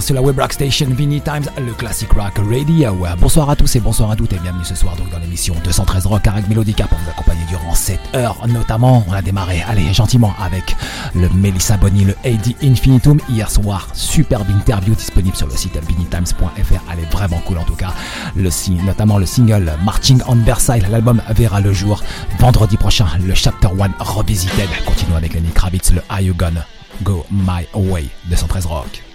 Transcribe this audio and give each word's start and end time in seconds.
Sur 0.00 0.14
la 0.14 0.22
web 0.22 0.38
rock 0.38 0.52
station 0.52 0.88
Vinny 0.90 1.20
Times, 1.20 1.44
le 1.58 1.72
classic 1.72 2.10
rock 2.12 2.38
radio. 2.38 2.96
Bonsoir 3.18 3.48
à 3.50 3.56
tous 3.56 3.76
et 3.76 3.80
bonsoir 3.80 4.10
à 4.10 4.16
toutes 4.16 4.32
et 4.32 4.38
bienvenue 4.38 4.64
ce 4.64 4.74
soir 4.74 4.96
donc 4.96 5.10
dans 5.10 5.18
l'émission 5.18 5.54
213 5.64 6.06
Rock 6.06 6.26
avec 6.26 6.48
Melodica 6.48 6.86
pour 6.86 6.98
vous 6.98 7.10
accompagner 7.10 7.44
durant 7.48 7.74
cette 7.74 8.00
heure 8.14 8.36
notamment. 8.48 9.04
On 9.08 9.12
a 9.12 9.22
démarré, 9.22 9.62
allez 9.66 9.92
gentiment 9.94 10.34
avec 10.40 10.76
le 11.14 11.28
Melissa 11.30 11.76
Bonny, 11.76 12.04
le 12.04 12.14
AD 12.24 12.54
Infinitum 12.62 13.20
hier 13.28 13.50
soir. 13.50 13.88
Superbe 13.92 14.50
interview 14.50 14.94
disponible 14.94 15.36
sur 15.36 15.46
le 15.46 15.56
site 15.56 15.76
vinnytimes.fr. 15.76 16.82
Elle 16.92 17.00
est 17.00 17.12
vraiment 17.12 17.40
cool 17.46 17.58
en 17.58 17.64
tout 17.64 17.76
cas. 17.76 17.94
Le 18.34 18.50
notamment 18.84 19.18
le 19.18 19.26
single 19.26 19.72
Marching 19.84 20.20
on 20.26 20.36
Versailles. 20.36 20.82
L'album 20.90 21.22
verra 21.30 21.60
le 21.60 21.72
jour 21.72 22.02
vendredi 22.38 22.76
prochain. 22.76 23.06
Le 23.24 23.34
Chapter 23.34 23.68
1 23.68 24.02
Revisited. 24.02 24.68
Continuons 24.84 25.16
avec 25.16 25.34
Lenny 25.34 25.50
Kravitz, 25.50 25.92
le 25.92 26.02
Are 26.08 26.20
You 26.20 26.34
Gonna 26.34 26.66
Go 27.02 27.24
My 27.30 27.66
Way? 27.74 28.08
213 28.28 28.66
Rock. 28.66 29.05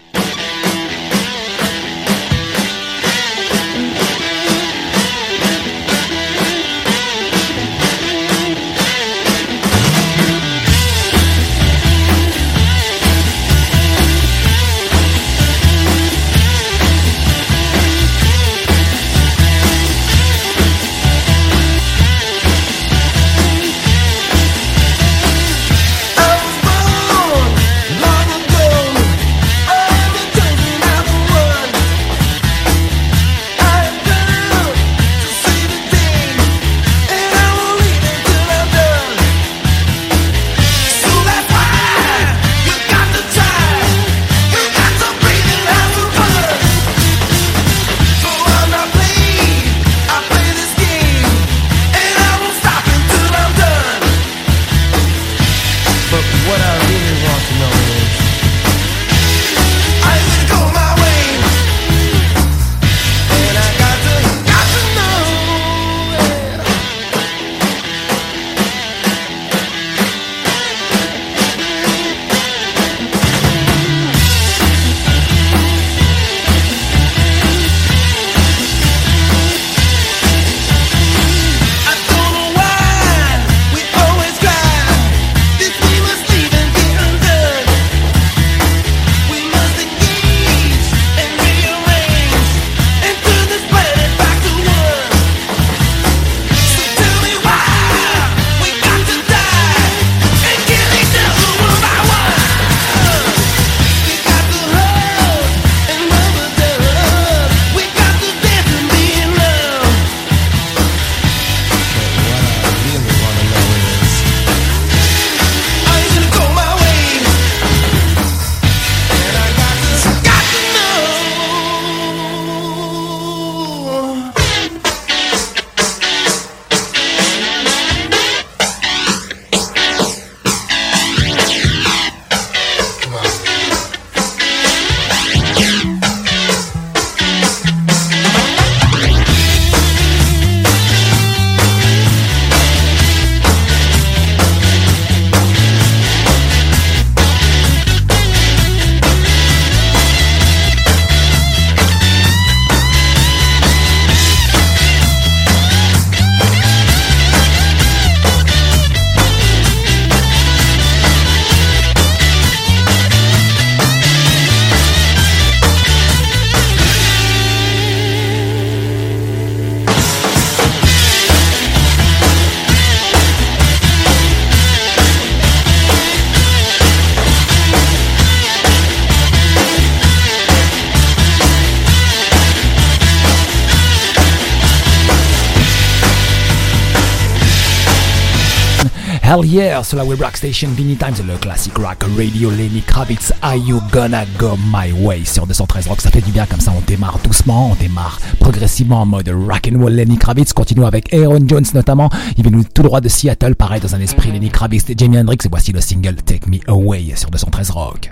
Hell 189.32 189.46
Yeah 189.46 189.82
sur 189.82 189.96
la 189.96 190.04
web 190.04 190.20
rock 190.20 190.36
station 190.36 190.68
Vinny 190.76 190.98
Times, 190.98 191.26
le 191.26 191.38
classic 191.38 191.78
rock 191.78 192.04
radio 192.18 192.52
Lenny 192.52 192.82
Kravitz. 192.82 193.32
Are 193.42 193.56
you 193.56 193.80
gonna 193.90 194.26
go 194.38 194.58
my 194.74 194.92
way 194.92 195.24
sur 195.24 195.48
213 195.48 195.88
Rock? 195.88 196.02
Ça 196.02 196.12
fait 196.12 196.20
du 196.20 196.32
bien 196.32 196.46
comme 196.46 196.60
ça. 196.60 196.74
On 196.78 196.82
démarre 196.82 197.18
doucement, 197.24 197.72
on 197.72 197.76
démarre 197.76 198.20
progressivement 198.42 199.04
en 199.04 199.06
mode 199.06 199.30
rock 199.30 199.70
and 199.72 199.80
roll. 199.80 199.94
Lenny 199.94 200.18
Kravitz 200.18 200.52
continue 200.52 200.84
avec 200.84 201.14
Aaron 201.14 201.48
Jones 201.48 201.64
notamment. 201.74 202.10
Il 202.36 202.44
vient 202.44 202.62
tout 202.62 202.84
droit 202.84 203.00
de 203.00 203.08
Seattle, 203.08 203.56
pareil 203.56 203.80
dans 203.80 203.96
un 203.96 204.02
esprit 204.02 204.34
Lenny 204.34 204.50
Kravitz 204.50 204.90
et 204.90 204.96
Jimi 204.98 205.18
Hendrix. 205.18 205.38
Et 205.46 205.50
voici 205.50 205.72
le 205.72 205.80
single 205.80 206.16
Take 206.16 206.50
Me 206.50 206.58
Away 206.68 207.14
sur 207.16 207.32
213 207.32 207.70
Rock. 207.70 208.12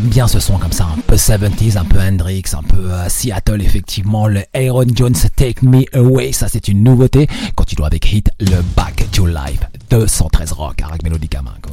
Bien 0.00 0.28
ce 0.28 0.38
son 0.38 0.58
comme 0.58 0.72
ça, 0.72 0.84
un 0.84 1.00
peu 1.06 1.16
70s, 1.16 1.76
un 1.76 1.84
peu 1.84 1.98
Hendrix, 1.98 2.44
un 2.52 2.62
peu 2.62 2.92
euh, 2.92 3.08
Seattle 3.08 3.60
effectivement. 3.60 4.28
Le 4.28 4.42
Aaron 4.54 4.86
Jones 4.94 5.14
Take 5.34 5.56
Me 5.62 5.84
Away, 5.92 6.32
ça 6.32 6.46
c'est 6.48 6.68
une 6.68 6.84
nouveauté. 6.84 7.26
Continue 7.56 7.84
avec 7.84 8.12
Hit, 8.12 8.30
le 8.40 8.62
Back 8.76 9.06
to 9.12 9.26
Life 9.26 9.60
213 9.90 10.52
Rock, 10.52 10.82
avec 10.82 11.02
Melodica 11.02 11.42
comme. 11.60 11.67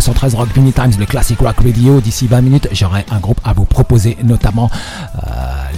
Sur 0.00 0.12
213 0.12 0.34
Rock 0.34 0.56
Mini 0.56 0.72
Times, 0.72 0.92
le 0.98 1.06
classic 1.06 1.38
rock 1.38 1.56
radio. 1.58 2.00
D'ici 2.00 2.26
20 2.26 2.40
minutes, 2.40 2.68
j'aurai 2.72 3.04
un 3.10 3.18
groupe 3.20 3.40
à 3.44 3.52
vous 3.52 3.64
proposer, 3.64 4.16
notamment 4.22 4.70
euh, 5.16 5.20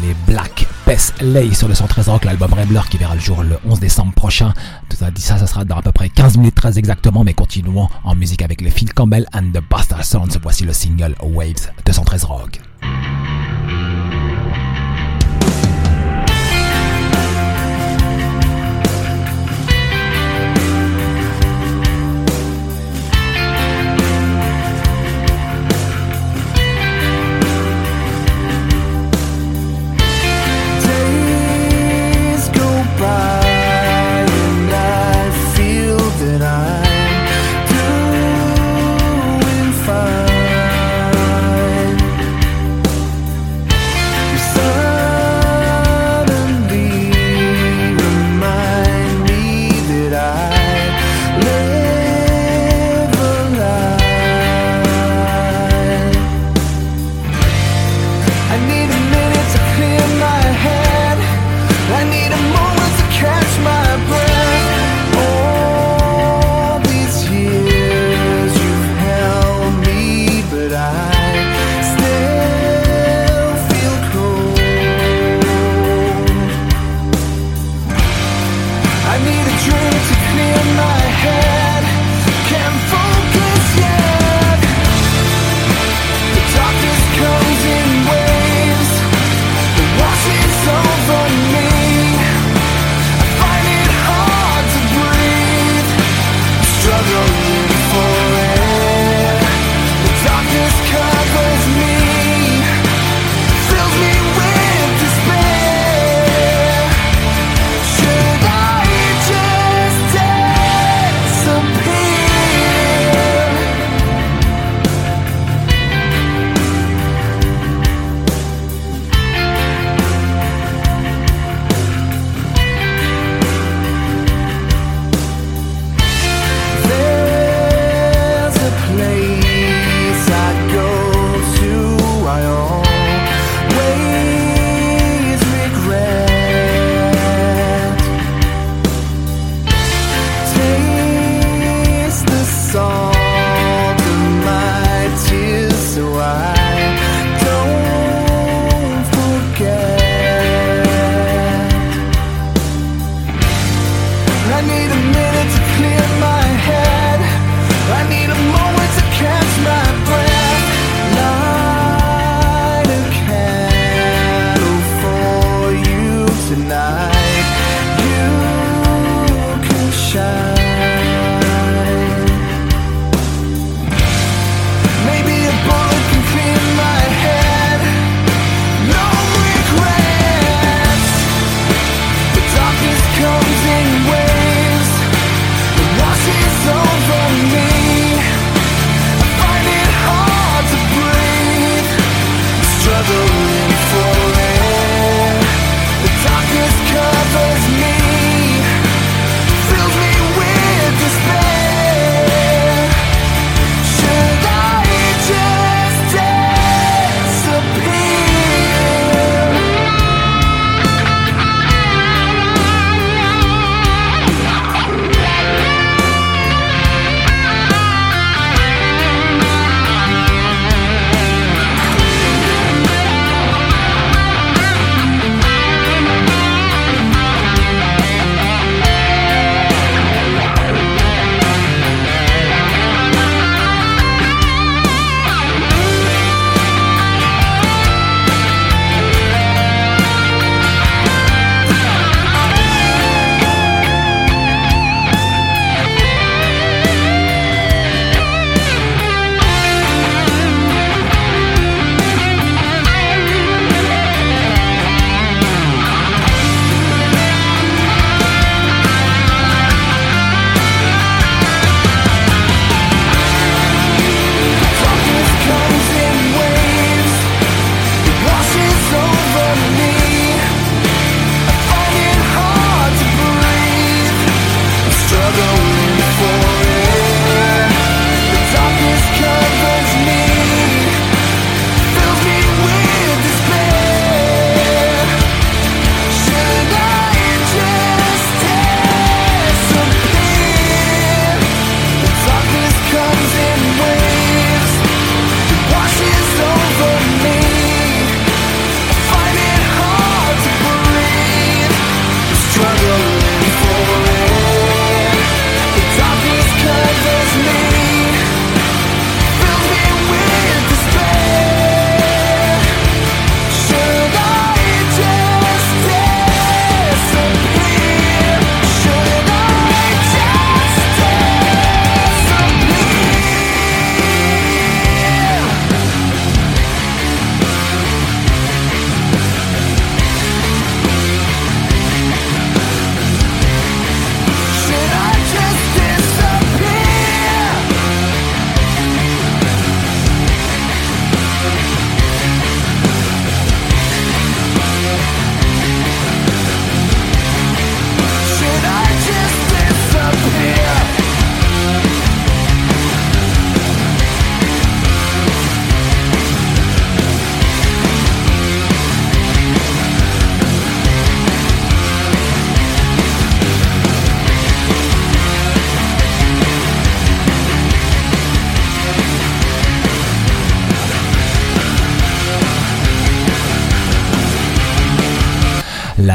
les 0.03 0.15
Black 0.27 0.67
Pest 0.85 1.21
Lay 1.21 1.53
sur 1.53 1.69
213 1.69 2.09
Rock, 2.09 2.25
l'album 2.25 2.53
Rambler 2.53 2.81
qui 2.91 2.97
verra 2.97 3.15
le 3.15 3.21
jour 3.21 3.43
le 3.43 3.59
11 3.67 3.81
décembre 3.81 4.13
prochain. 4.13 4.53
Tout 4.89 4.97
ça, 4.97 5.11
dit 5.11 5.21
ça, 5.21 5.39
ça 5.39 5.47
sera 5.47 5.65
dans 5.65 5.77
à 5.77 5.83
peu 5.83 5.93
près 5.93 6.09
15 6.09 6.39
minutes 6.39 6.55
très 6.55 6.79
exactement, 6.79 7.25
mais 7.25 7.35
continuons 7.35 7.89
en 8.05 8.15
musique 8.15 8.43
avec 8.43 8.61
les 8.61 8.71
Phil 8.71 8.93
Campbell 8.93 9.27
and 9.35 9.51
the 9.53 9.63
Bastard 9.69 10.05
Sounds. 10.05 10.39
Voici 10.43 10.65
le 10.65 10.73
single 10.73 11.15
Waves 11.23 11.73
213 11.85 12.25
Rock. 12.25 12.61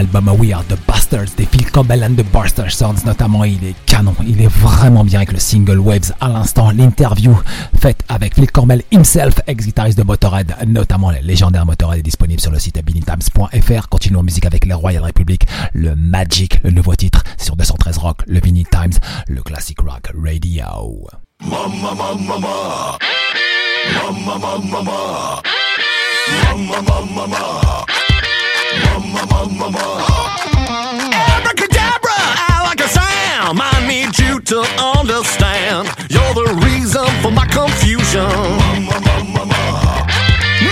L'album 0.01 0.29
We 0.39 0.51
Are 0.51 0.63
the 0.63 0.77
Bastards 0.87 1.35
des 1.37 1.45
Phil 1.45 1.69
Campbell 1.69 2.03
and 2.03 2.15
the 2.15 2.25
Barster 2.33 2.69
Sons 2.69 3.05
notamment. 3.05 3.43
Il 3.43 3.63
est 3.63 3.75
canon, 3.85 4.15
il 4.25 4.41
est 4.41 4.47
vraiment 4.47 5.03
bien 5.03 5.19
avec 5.19 5.31
le 5.31 5.37
single 5.37 5.77
Waves 5.77 6.11
à 6.19 6.27
l'instant. 6.27 6.71
L'interview 6.71 7.37
faite 7.79 8.03
avec 8.09 8.33
Phil 8.33 8.51
Campbell 8.51 8.81
himself, 8.91 9.35
ex-guitariste 9.45 9.99
de 9.99 10.03
Motorhead, 10.03 10.55
notamment 10.67 11.11
les 11.11 11.21
légendaires 11.21 11.67
Motorhead 11.67 11.99
est 11.99 12.03
disponible 12.03 12.41
sur 12.41 12.49
le 12.49 12.57
site 12.57 12.83
binitimes.fr. 12.83 13.89
Continuons 13.89 14.21
en 14.21 14.23
musique 14.23 14.47
avec 14.47 14.65
les 14.65 14.73
Royal 14.73 15.03
Republic, 15.03 15.45
le 15.73 15.95
Magic, 15.95 16.59
le 16.63 16.71
nouveau 16.71 16.95
titre 16.95 17.21
sur 17.37 17.55
213 17.55 17.99
Rock, 17.99 18.21
le 18.25 18.39
Vinny 18.39 18.65
Times, 18.71 18.97
le 19.27 19.43
Classic 19.43 19.79
Rock 19.79 20.11
Radio. 20.15 21.07
Abracadabra, 31.37 32.15
I 32.15 32.63
like 32.67 32.81
sound. 32.87 33.59
I 33.61 33.87
need 33.87 34.17
you 34.17 34.39
to 34.51 34.59
understand. 34.79 35.89
You're 36.09 36.33
the 36.33 36.53
reason 36.65 37.05
for 37.21 37.31
my 37.31 37.45
confusion. 37.47 38.29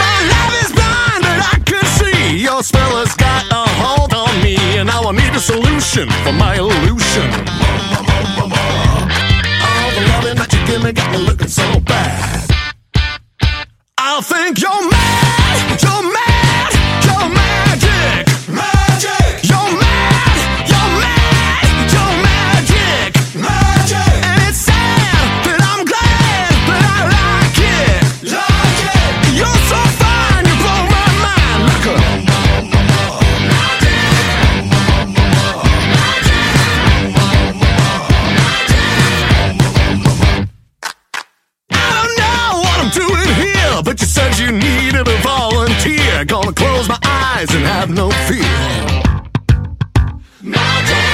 My 0.02 0.16
love 0.32 0.54
is 0.64 0.72
blind, 0.72 1.24
but 1.28 1.40
I 1.54 1.60
can 1.66 1.86
see. 2.00 2.38
Your 2.38 2.64
spell 2.64 2.96
has 3.04 3.14
got 3.16 3.44
a 3.52 3.64
hold 3.82 4.14
on 4.14 4.42
me, 4.44 4.56
and 4.78 4.88
now 4.88 5.04
I 5.04 5.12
need 5.12 5.34
a 5.36 5.40
solution 5.40 6.10
for 6.24 6.34
my 6.34 6.56
illusion. 6.56 7.30
All 9.68 9.92
the 9.96 10.02
loving 10.12 10.38
that 10.40 10.50
you 10.54 10.66
give 10.68 10.84
me 10.84 10.92
got 10.94 11.12
me 11.12 11.18
looking 11.18 11.48
so 11.50 11.80
bad. 11.82 12.50
I 13.98 14.22
think 14.22 14.62
you're 14.62 14.90
mad, 14.90 15.80
Gonna 46.28 46.52
close 46.52 46.90
my 46.90 47.00
eyes 47.02 47.50
and 47.56 47.64
have 47.66 47.90
no 47.90 48.10
fear. 48.12 48.44
I 50.54 51.09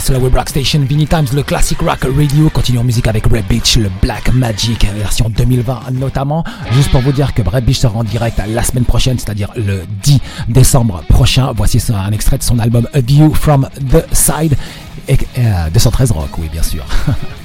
C'est 0.00 0.12
la 0.12 0.18
Web 0.18 0.34
Rock 0.34 0.48
Station, 0.48 0.80
Vinny 0.80 1.06
Times, 1.06 1.26
le 1.34 1.42
classic 1.42 1.78
rock 1.80 2.00
radio. 2.02 2.48
Continue 2.50 2.78
en 2.78 2.84
musique 2.84 3.06
avec 3.06 3.26
Red 3.26 3.46
Beach, 3.46 3.76
le 3.76 3.90
Black 4.02 4.32
Magic, 4.32 4.86
version 4.96 5.28
2020 5.28 5.92
notamment. 5.92 6.44
Juste 6.72 6.90
pour 6.90 7.00
vous 7.00 7.12
dire 7.12 7.32
que 7.32 7.42
Red 7.42 7.64
Beach 7.64 7.78
sera 7.78 7.98
en 7.98 8.04
direct 8.04 8.40
la 8.46 8.62
semaine 8.62 8.84
prochaine, 8.84 9.18
c'est-à-dire 9.18 9.50
le 9.56 9.82
10 10.02 10.20
décembre 10.48 11.02
prochain. 11.08 11.52
Voici 11.54 11.80
un 11.92 12.12
extrait 12.12 12.38
de 12.38 12.42
son 12.42 12.58
album 12.58 12.88
A 12.92 13.00
View 13.00 13.32
from 13.34 13.68
the 13.90 14.04
Side. 14.12 14.56
Et, 15.06 15.18
euh, 15.38 15.70
213 15.72 16.10
Rock, 16.12 16.38
oui, 16.38 16.48
bien 16.50 16.62
sûr. 16.62 16.84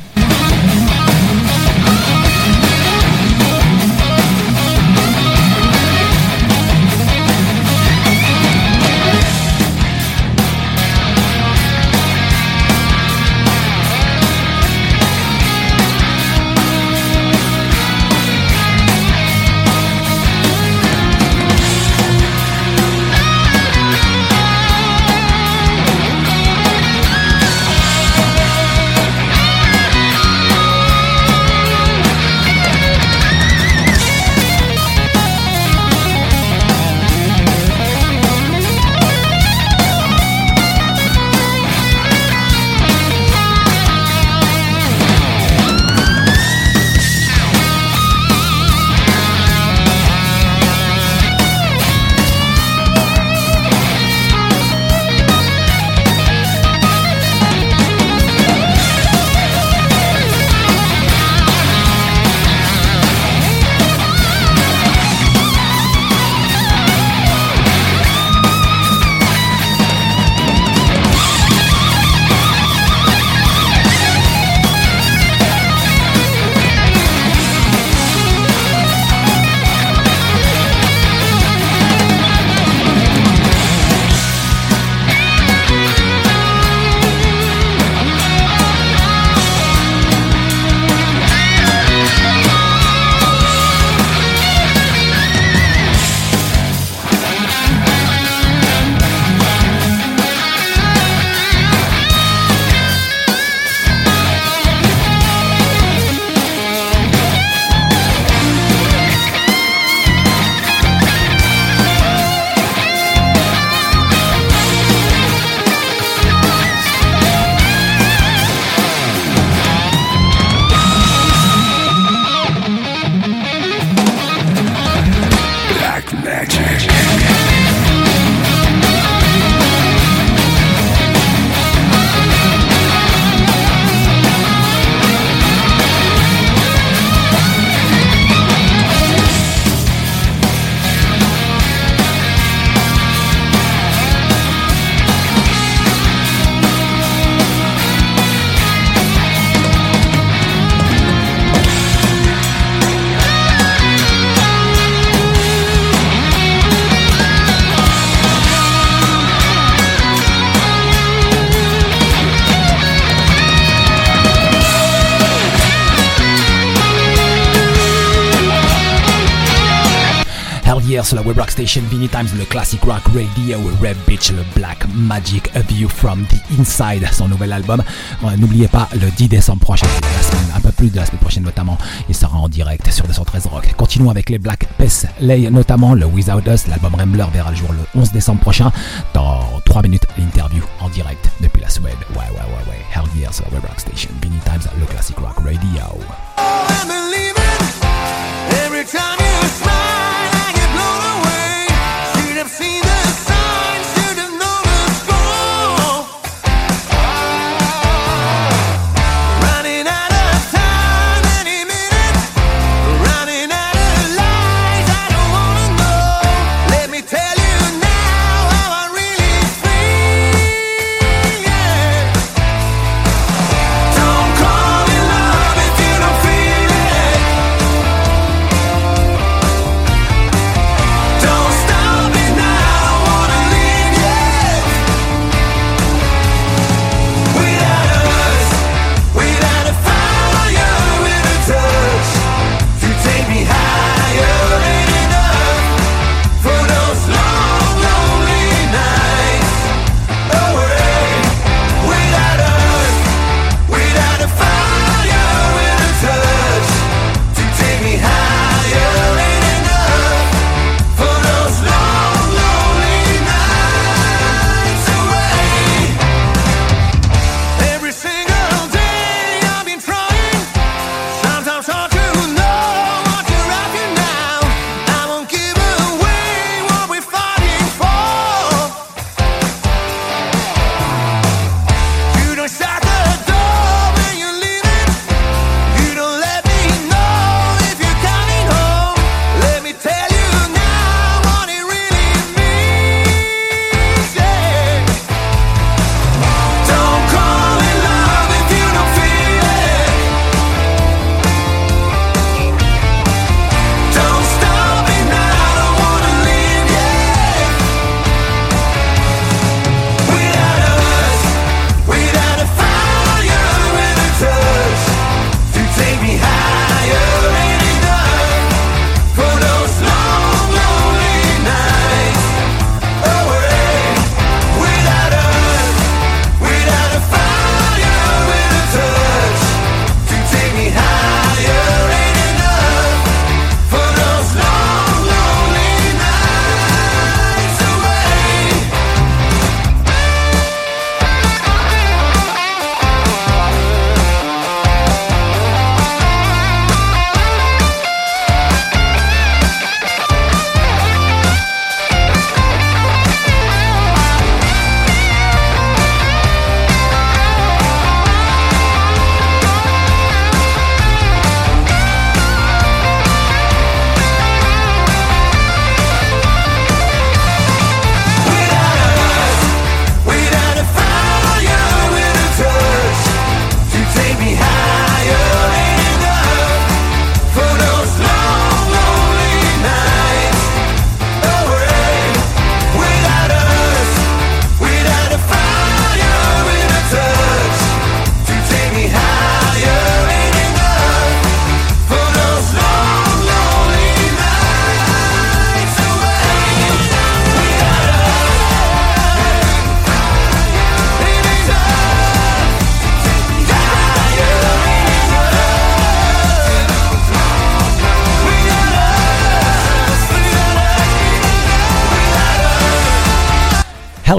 sur 171.09 171.15
la 171.15 171.23
web 171.23 171.39
rock 171.39 171.49
station 171.49 171.81
Vinny 171.89 172.07
Times, 172.07 172.27
le 172.37 172.45
classic 172.45 172.83
rock 172.83 173.01
radio, 173.15 173.57
Red 173.81 173.97
Bitch, 174.07 174.29
le 174.29 174.43
Black 174.55 174.85
Magic, 174.93 175.49
A 175.55 175.61
View 175.61 175.89
from 175.89 176.23
the 176.27 176.59
Inside, 176.59 177.03
son 177.11 177.27
nouvel 177.27 177.51
album. 177.51 177.81
Euh, 178.23 178.37
n'oubliez 178.37 178.67
pas, 178.67 178.87
le 178.93 179.09
10 179.09 179.27
décembre 179.27 179.59
prochain, 179.59 179.87
la 179.87 180.21
semaine, 180.21 180.51
un 180.55 180.59
peu 180.59 180.71
plus 180.71 180.91
de 180.91 180.97
la 180.97 181.07
semaine 181.07 181.19
prochaine 181.19 181.41
notamment, 181.41 181.79
il 182.09 182.15
sera 182.15 182.37
en 182.37 182.47
direct 182.47 182.91
sur 182.91 183.07
213 183.07 183.47
Rock. 183.47 183.73
Continuons 183.75 184.11
avec 184.11 184.29
les 184.29 184.37
Black 184.37 184.67
Pest 184.77 185.07
Lay, 185.19 185.49
notamment 185.49 185.95
le 185.95 186.05
Without 186.05 186.47
Us, 186.47 186.67
l'album 186.67 186.93
Rambler 186.93 187.25
verra 187.33 187.49
le 187.49 187.57
jour 187.57 187.69
le 187.71 187.99
11 187.99 188.11
décembre 188.11 188.41
prochain. 188.41 188.71
Dans 189.15 189.41
3 189.65 189.81
minutes, 189.81 190.05
l'interview 190.15 190.61
en 190.79 190.89
direct 190.89 191.27
depuis 191.41 191.61
la 191.61 191.69
Suède. 191.69 191.97
Ouais, 192.11 192.17
ouais, 192.17 192.35
ouais, 192.35 192.69
ouais. 192.69 192.85
Hell 192.93 193.19
yeah, 193.19 193.31
sur 193.31 193.45
la 193.45 193.55
web 193.55 193.63
rock 193.67 193.79
station 193.79 194.11
Vinny 194.21 194.37
Times, 194.45 194.69
le 194.79 194.85
classic 194.85 195.17
rock 195.17 195.37
radio. 195.37 195.99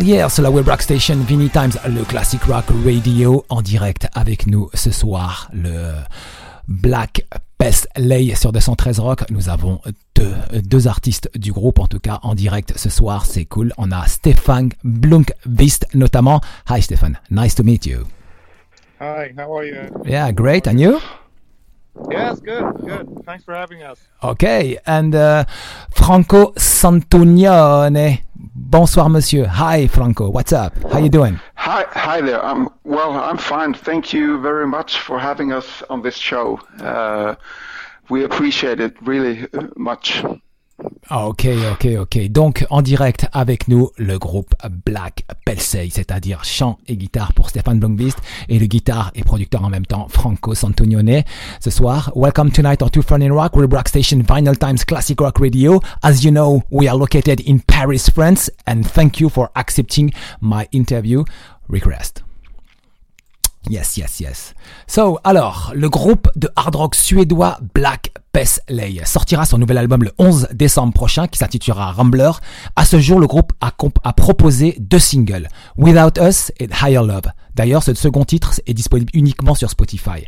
Carrière 0.01 0.31
sur 0.31 0.43
la 0.43 0.51
web 0.51 0.67
rock 0.67 0.81
station 0.81 1.17
Vinny 1.17 1.51
Times, 1.51 1.73
le 1.87 2.05
classic 2.05 2.43
rock 2.45 2.65
radio 2.87 3.45
en 3.51 3.61
direct 3.61 4.09
avec 4.15 4.47
nous 4.47 4.71
ce 4.73 4.91
soir, 4.91 5.51
le 5.53 5.93
Black 6.69 7.27
Pest 7.59 7.87
Lay 7.99 8.35
sur 8.35 8.51
213 8.51 8.99
Rock. 8.99 9.25
Nous 9.29 9.51
avons 9.51 9.83
deux, 10.15 10.33
deux, 10.65 10.89
artistes 10.89 11.31
du 11.39 11.53
groupe, 11.53 11.81
en 11.81 11.87
tout 11.87 11.99
cas 11.99 12.19
en 12.23 12.35
direct 12.35 12.73
ce 12.77 12.89
soir, 12.89 13.27
c'est 13.27 13.45
cool. 13.45 13.75
On 13.77 13.93
a 13.93 14.07
Stéphane 14.07 14.71
Blunkvist 14.85 15.87
notamment. 15.93 16.41
Hi 16.71 16.81
Stéphane, 16.81 17.19
nice 17.31 17.55
to 17.55 17.63
meet 17.63 17.85
you. 17.85 18.07
Hi, 19.01 19.35
how 19.37 19.55
are 19.55 19.67
you? 19.67 19.83
Yeah, 20.07 20.33
great, 20.33 20.67
and 20.67 20.81
you? 20.81 20.99
Yes, 22.11 22.41
good, 22.41 22.65
good. 22.87 23.07
Thanks 23.27 23.45
for 23.45 23.53
having 23.53 23.83
us. 23.83 23.99
Okay, 24.23 24.79
and 24.87 25.15
uh, 25.15 25.45
Franco 25.95 26.55
Santonione. 26.57 28.30
Bonsoir, 28.63 29.09
monsieur. 29.09 29.47
Hi, 29.47 29.87
Franco. 29.87 30.29
What's 30.29 30.53
up? 30.53 30.77
How 30.93 30.99
you 30.99 31.09
doing? 31.09 31.41
Hi, 31.55 31.87
hi 31.89 32.21
there. 32.21 32.45
I'm 32.45 32.69
well. 32.85 33.13
I'm 33.13 33.39
fine. 33.39 33.73
Thank 33.73 34.13
you 34.13 34.39
very 34.41 34.67
much 34.67 34.99
for 34.99 35.19
having 35.19 35.51
us 35.51 35.83
on 35.89 36.03
this 36.03 36.15
show. 36.15 36.61
Uh, 36.79 37.37
we 38.11 38.23
appreciate 38.23 38.79
it 38.79 38.95
really 39.01 39.47
uh, 39.55 39.69
much. 39.77 40.23
Ok, 41.11 41.49
ok, 41.73 41.89
ok. 41.99 42.29
Donc, 42.31 42.67
en 42.71 42.83
direct 42.83 43.27
avec 43.33 43.67
nous, 43.67 43.91
le 43.97 44.19
groupe 44.19 44.55
Black 44.87 45.25
Pelsey, 45.45 45.89
c'est-à-dire 45.91 46.45
chant 46.45 46.79
et 46.87 46.97
guitare 46.97 47.33
pour 47.33 47.51
Stéphane 47.51 47.81
Blomqvist 47.81 48.19
et 48.49 48.59
le 48.61 48.67
guitare 48.67 49.11
et 49.17 49.25
producteur 49.25 49.65
en 49.65 49.71
même 49.71 49.87
temps, 49.87 50.07
Franco 50.09 50.55
Santonione. 50.55 51.23
Ce 51.59 51.71
soir, 51.71 52.13
welcome 52.15 52.53
tonight 52.53 52.83
on 52.83 52.89
Two 52.89 53.03
Front 53.03 53.23
in 53.23 53.33
Rock, 53.33 53.55
Rock 53.57 53.89
Station 53.89 54.23
Vinyl 54.23 54.57
Times 54.57 54.85
Classic 54.87 55.21
Rock 55.21 55.39
Radio. 55.41 55.81
As 56.03 56.23
you 56.23 56.31
know, 56.31 56.63
we 56.71 56.89
are 56.89 56.97
located 56.97 57.41
in 57.41 57.59
Paris, 57.59 58.09
France, 58.15 58.51
and 58.67 58.83
thank 58.85 59.19
you 59.19 59.29
for 59.29 59.51
accepting 59.57 60.13
my 60.41 60.69
interview 60.71 61.25
request. 61.69 62.23
Yes, 63.69 63.99
yes, 63.99 64.21
yes. 64.21 64.55
So, 64.87 65.19
alors, 65.23 65.73
le 65.75 65.91
groupe 65.91 66.29
de 66.35 66.49
hard 66.57 66.75
rock 66.77 66.95
suédois 66.95 67.59
Black 67.75 68.11
Pesley 68.33 69.01
sortira 69.05 69.45
son 69.45 69.59
nouvel 69.59 69.77
album 69.77 70.03
le 70.03 70.13
11 70.19 70.49
décembre 70.53 70.95
prochain 70.95 71.27
qui 71.27 71.39
s'intitulera 71.39 71.93
Rambler. 71.93 72.31
À 72.75 72.87
ce 72.87 72.99
jour, 72.99 73.21
le 73.21 73.27
groupe 73.27 73.53
a, 73.61 73.73
proposé 74.13 74.77
deux 74.79 74.99
singles, 74.99 75.49
Without 75.77 76.19
Us 76.21 76.53
et 76.59 76.69
Higher 76.83 77.03
Love. 77.07 77.31
D'ailleurs, 77.55 77.83
ce 77.83 77.93
second 77.93 78.25
titre 78.25 78.61
est 78.67 78.73
disponible 78.73 79.11
uniquement 79.13 79.55
sur 79.55 79.69
Spotify. 79.69 80.25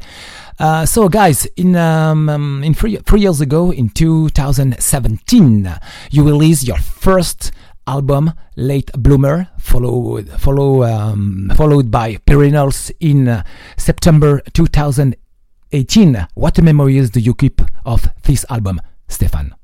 Uh, 0.60 0.84
so, 0.84 1.08
guys, 1.08 1.48
in 1.58 1.74
um, 1.74 2.62
in 2.62 2.74
three, 2.74 2.98
three 3.06 3.22
years 3.22 3.40
ago, 3.40 3.72
in 3.72 3.86
2017, 3.94 5.78
you 6.12 6.22
released 6.22 6.68
your 6.68 6.78
first 6.78 7.52
album, 7.86 8.32
Late 8.56 8.90
Bloomer, 8.92 9.48
followed 9.58 10.28
follow 10.40 10.84
um, 10.84 11.50
followed 11.56 11.90
by 11.90 12.16
Perennials 12.26 12.90
in 13.00 13.28
uh, 13.28 13.42
September 13.76 14.40
2018. 14.52 16.28
What 16.34 16.62
memories 16.62 17.10
do 17.10 17.20
you 17.20 17.34
keep 17.34 17.60
of 17.84 18.08
this 18.24 18.44
album, 18.50 18.80
Stefan? 19.08 19.54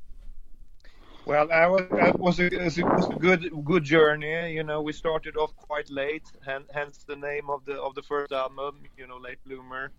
Well, 1.26 1.52
I 1.52 1.66
was, 1.66 1.82
that 1.90 2.18
was 2.18 2.40
a, 2.40 2.46
it 2.46 2.84
was 2.84 3.08
a 3.10 3.14
good 3.14 3.50
good 3.64 3.84
journey. 3.84 4.52
You 4.54 4.64
know, 4.64 4.80
we 4.80 4.92
started 4.92 5.36
off 5.36 5.54
quite 5.56 5.90
late, 5.90 6.24
hen- 6.44 6.70
hence 6.72 7.04
the 7.06 7.16
name 7.16 7.50
of 7.50 7.64
the 7.66 7.80
of 7.80 7.94
the 7.94 8.02
first 8.02 8.32
album. 8.32 8.82
You 8.96 9.06
know, 9.06 9.18
Late 9.18 9.38
Bloomer. 9.44 9.92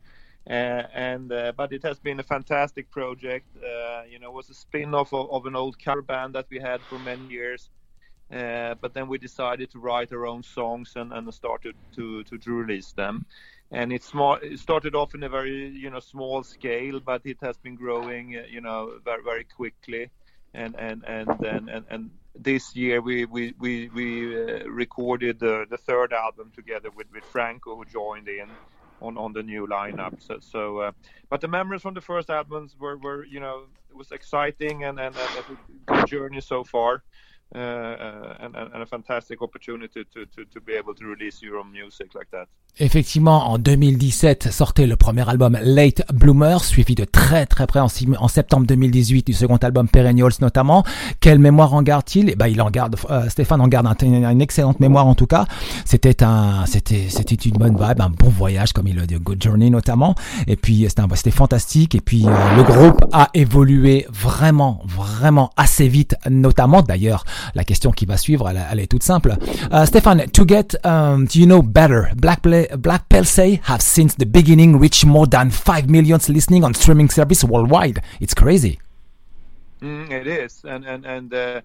Uh, 0.50 0.84
and 0.96 1.32
uh, 1.32 1.52
but 1.56 1.72
it 1.72 1.84
has 1.84 2.00
been 2.00 2.20
a 2.20 2.24
fantastic 2.24 2.89
project. 2.89 3.46
Uh, 3.58 4.02
you 4.10 4.18
know, 4.18 4.30
it 4.30 4.34
was 4.34 4.50
a 4.50 4.54
spin-off 4.54 5.14
of, 5.14 5.30
of 5.30 5.46
an 5.46 5.56
old 5.56 5.78
cover 5.78 6.02
band 6.02 6.34
that 6.34 6.48
we 6.50 6.58
had 6.58 6.82
for 6.82 6.98
many 7.00 7.24
years. 7.28 7.70
Uh, 8.32 8.76
but 8.80 8.94
then 8.94 9.08
we 9.08 9.18
decided 9.18 9.72
to 9.72 9.80
write 9.80 10.12
our 10.14 10.28
own 10.28 10.44
songs 10.44 10.94
and, 10.96 11.12
and 11.12 11.34
started 11.34 11.76
to, 11.96 12.24
to 12.26 12.38
to 12.38 12.52
release 12.54 12.92
them. 12.94 13.26
And 13.72 13.92
it's 13.92 14.08
small. 14.08 14.36
It 14.36 14.60
started 14.60 14.96
off 14.96 15.16
in 15.16 15.24
a 15.24 15.30
very 15.30 15.70
you 15.70 15.90
know 15.90 16.00
small 16.00 16.44
scale, 16.44 17.00
but 17.00 17.22
it 17.26 17.38
has 17.42 17.58
been 17.58 17.76
growing 17.76 18.38
uh, 18.38 18.44
you 18.50 18.62
know 18.62 19.00
very 19.04 19.24
very 19.24 19.44
quickly. 19.46 20.12
And 20.54 20.76
and 20.78 21.04
and 21.06 21.30
then 21.40 21.70
and, 21.70 21.86
and 21.90 22.10
this 22.36 22.76
year 22.76 23.02
we 23.02 23.26
we 23.26 23.54
we, 23.60 23.90
we 23.90 24.36
uh, 24.36 24.66
recorded 24.70 25.40
the, 25.40 25.66
the 25.70 25.78
third 25.78 26.14
album 26.14 26.52
together 26.56 26.90
with, 26.96 27.08
with 27.12 27.24
Franco 27.26 27.76
who 27.76 27.86
joined 27.86 28.28
in 28.28 28.58
on, 29.02 29.18
on 29.18 29.34
the 29.34 29.44
new 29.44 29.68
lineup. 29.68 30.22
So, 30.22 30.40
so 30.40 30.80
uh, 30.80 30.92
but 31.30 31.42
the 31.42 31.48
memories 31.48 31.82
from 31.82 31.94
the 31.94 32.02
first 32.02 32.30
albums 32.30 32.76
were, 32.80 32.98
were 32.98 33.26
you 33.26 33.40
know 33.40 33.66
it 33.90 33.96
was 33.96 34.12
exciting 34.12 34.84
and 34.84 35.00
and, 35.00 35.16
and 35.16 35.46
a 35.46 35.94
good 35.94 36.08
journey 36.08 36.42
so 36.42 36.64
far. 36.64 37.04
And, 37.56 38.54
and, 38.56 38.70
and 38.76 38.82
a 38.82 38.86
fantastic 38.86 39.41
opportunity 39.41 40.02
to, 40.14 40.20
to, 40.28 40.45
to 40.54 40.60
be 40.62 40.74
able 40.74 40.93
to 40.93 41.04
release 41.06 41.41
your 41.41 41.58
own 41.58 41.72
music 41.72 42.14
like 42.14 42.30
that. 42.32 42.45
Effectivement, 42.78 43.50
en 43.52 43.58
2017 43.58 44.52
sortait 44.52 44.86
le 44.86 44.95
premier 44.95 45.28
album 45.28 45.58
Late 45.64 46.04
Bloomer, 46.14 46.64
suivi 46.64 46.93
de 46.93 47.06
très 47.06 47.47
très 47.47 47.66
près 47.66 47.80
en, 47.80 47.88
septembre 48.28 48.68
2018 48.68 49.26
du 49.26 49.34
second 49.34 49.58
album 49.58 49.89
Perennials 49.89 50.34
notamment. 50.41 50.84
Quelle 51.20 51.39
mémoire 51.39 51.74
en 51.74 51.82
garde-t-il? 51.82 52.30
Eh 52.30 52.36
ben, 52.36 52.45
il 52.47 52.62
en 52.62 52.70
garde. 52.70 52.95
euh, 53.10 53.28
Stéphane 53.30 53.62
en 53.62 53.68
garde 53.68 53.88
un- 53.88 53.95
une 54.32 54.41
excellente 54.41 54.80
mémoire 54.80 55.08
en 55.08 55.16
tout 55.16 55.26
cas. 55.28 55.45
C'était 55.86 56.24
un, 56.24 56.68
c'était, 56.68 57.08
c'était 57.10 57.34
une 57.36 57.58
bonne 57.58 57.76
vibe, 57.76 58.00
un 58.02 58.10
bon 58.12 58.30
voyage 58.30 58.74
comme 58.74 58.88
il 58.88 58.95
le 58.95 59.08
dit, 59.08 59.16
Good 59.16 59.41
Journey 59.41 59.72
notamment. 59.72 60.14
Et 60.45 60.56
puis 60.56 60.88
c'était 61.16 61.32
fantastique. 61.32 61.95
Et 61.95 62.02
puis 62.02 62.28
euh, 62.28 62.56
le 62.56 62.62
groupe 62.64 63.04
a 63.12 63.30
évolué 63.34 64.06
vraiment, 64.12 64.84
vraiment 64.86 65.50
assez 65.58 65.88
vite, 65.88 66.16
notamment 66.30 66.84
d'ailleurs. 66.84 67.26
La 67.56 67.64
question 67.64 67.92
qui 67.92 68.06
va 68.06 68.18
suivre, 68.18 68.50
elle, 68.50 68.62
elle 68.72 68.80
est 68.80 68.88
toute 68.88 69.04
simple. 69.04 69.36
Uh, 69.72 69.86
Stéphane, 69.86 70.30
to 70.32 70.46
get 70.46 70.76
um, 70.86 71.28
to 71.28 71.40
you 71.40 71.46
know 71.46 71.62
better, 71.62 72.10
Black 72.16 72.42
Play, 72.42 72.68
Black 72.78 73.08
Paisley 73.10 73.60
have 73.64 73.82
since 73.82 74.16
the 74.16 74.26
beginning 74.26 74.78
reached 74.78 75.06
more 75.06 75.28
than 75.28 75.50
five 75.50 75.90
million 75.90 76.20
listening 76.28 76.64
on 76.64 76.74
streaming 76.74 77.10
service 77.10 77.44
worldwide. 77.44 78.02
It's 78.20 78.34
crazy. 78.34 78.80
Mm, 79.82 80.12
it 80.12 80.28
is, 80.28 80.66
and 80.66 80.86
and 80.86 81.06
and 81.06 81.34
uh, 81.34 81.62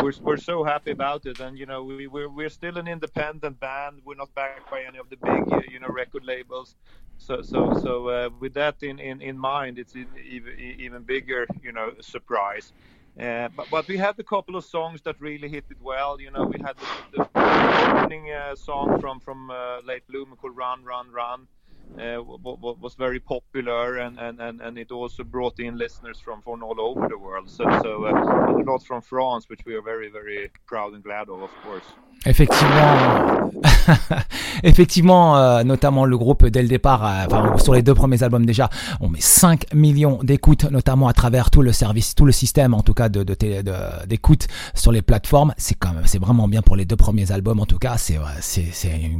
we're 0.00 0.12
we're 0.22 0.36
so 0.36 0.62
happy 0.62 0.92
about 0.92 1.26
it. 1.26 1.40
And 1.40 1.58
you 1.58 1.66
know, 1.66 1.82
we 1.82 2.06
we're 2.06 2.28
we're 2.28 2.48
still 2.48 2.78
an 2.78 2.86
independent 2.86 3.58
band. 3.58 4.02
We're 4.04 4.14
not 4.14 4.32
backed 4.36 4.70
by 4.70 4.82
any 4.82 4.98
of 4.98 5.10
the 5.10 5.16
big 5.16 5.52
uh, 5.52 5.60
you 5.68 5.80
know 5.80 5.88
record 5.88 6.24
labels. 6.24 6.76
So 7.18 7.42
so 7.42 7.76
so 7.82 8.08
uh, 8.08 8.30
with 8.38 8.54
that 8.54 8.76
in, 8.82 9.00
in, 9.00 9.20
in 9.20 9.36
mind, 9.36 9.80
it's 9.80 9.96
even 9.96 10.60
even 10.78 11.02
bigger 11.02 11.46
you 11.60 11.72
know 11.72 11.92
surprise. 12.00 12.72
Uh, 13.18 13.48
but 13.56 13.66
but 13.70 13.88
we 13.88 13.96
had 13.96 14.18
a 14.18 14.22
couple 14.22 14.56
of 14.56 14.64
songs 14.64 15.00
that 15.02 15.18
really 15.20 15.48
hit 15.48 15.64
it 15.70 15.80
well. 15.80 16.20
You 16.20 16.30
know, 16.30 16.44
we 16.44 16.58
had 16.60 16.76
the, 16.76 17.26
the 17.34 18.00
opening 18.00 18.30
uh, 18.30 18.54
song 18.54 19.00
from 19.00 19.20
from 19.20 19.50
uh, 19.50 19.80
Late 19.84 20.06
Bloomer 20.06 20.36
called 20.36 20.56
"Run 20.56 20.84
Run 20.84 21.10
Run." 21.10 21.48
was 21.96 22.94
very 22.94 23.20
popular 23.20 23.96
and, 23.96 24.18
and, 24.18 24.40
and, 24.40 24.60
and 24.60 24.78
it 24.78 24.90
also 24.90 25.24
brought 25.24 25.58
in 25.58 25.78
listeners 25.78 26.18
from, 26.20 26.42
from 26.42 26.62
all 26.62 26.80
over 26.80 27.08
the 27.08 27.16
world. 27.16 27.48
So, 27.48 27.64
so 27.82 28.06
a 28.06 28.62
lot 28.64 28.82
from 28.84 29.00
France, 29.02 29.48
which 29.48 29.64
we 29.64 29.74
are 29.74 29.82
very, 29.82 30.10
very 30.10 30.50
proud 30.66 30.94
and 30.94 31.02
glad 31.02 31.28
of, 31.28 31.42
of 31.42 31.50
course. 31.62 31.86
Effectivement, 32.26 33.50
effectivement, 34.62 35.36
euh, 35.36 35.62
notamment 35.64 36.04
le 36.04 36.18
groupe 36.18 36.46
dès 36.46 36.62
le 36.62 36.68
départ, 36.68 37.04
euh, 37.06 37.58
sur 37.58 37.74
les 37.74 37.82
deux 37.82 37.94
premiers 37.94 38.22
albums 38.22 38.44
déjà, 38.46 38.68
on 39.00 39.08
met 39.08 39.20
5 39.20 39.74
millions 39.74 40.18
d'écoutes, 40.22 40.64
notamment 40.64 41.08
à 41.08 41.12
travers 41.12 41.50
tout 41.50 41.62
le 41.62 41.72
service, 41.72 42.14
tout 42.14 42.24
le 42.24 42.32
système 42.32 42.74
en 42.74 42.82
tout 42.82 42.94
cas 42.94 43.08
de 43.08 43.22
télé- 43.34 43.62
de- 43.62 44.06
d'écoute 44.06 44.46
sur 44.74 44.92
les 44.92 45.02
plateformes. 45.02 45.54
C'est 45.56 45.74
quand 45.74 45.92
même, 45.92 46.02
c'est 46.06 46.18
vraiment 46.20 46.48
bien 46.48 46.62
pour 46.62 46.76
les 46.76 46.84
deux 46.84 46.96
premiers 46.96 47.30
albums 47.32 47.60
en 47.60 47.66
tout 47.66 47.78
cas. 47.78 47.96
C'est 47.96 48.18
c'est 48.40 49.10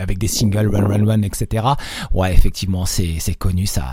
avec 0.00 0.18
des 0.18 0.28
singles 0.28 0.68
Run 0.74 0.86
Run 0.86 1.06
Run 1.06 1.22
etc. 1.22 1.64
Ouais, 2.12 2.32
effectivement, 2.32 2.86
c'est 2.86 3.16
c'est 3.18 3.34
connu, 3.34 3.66
ça, 3.66 3.84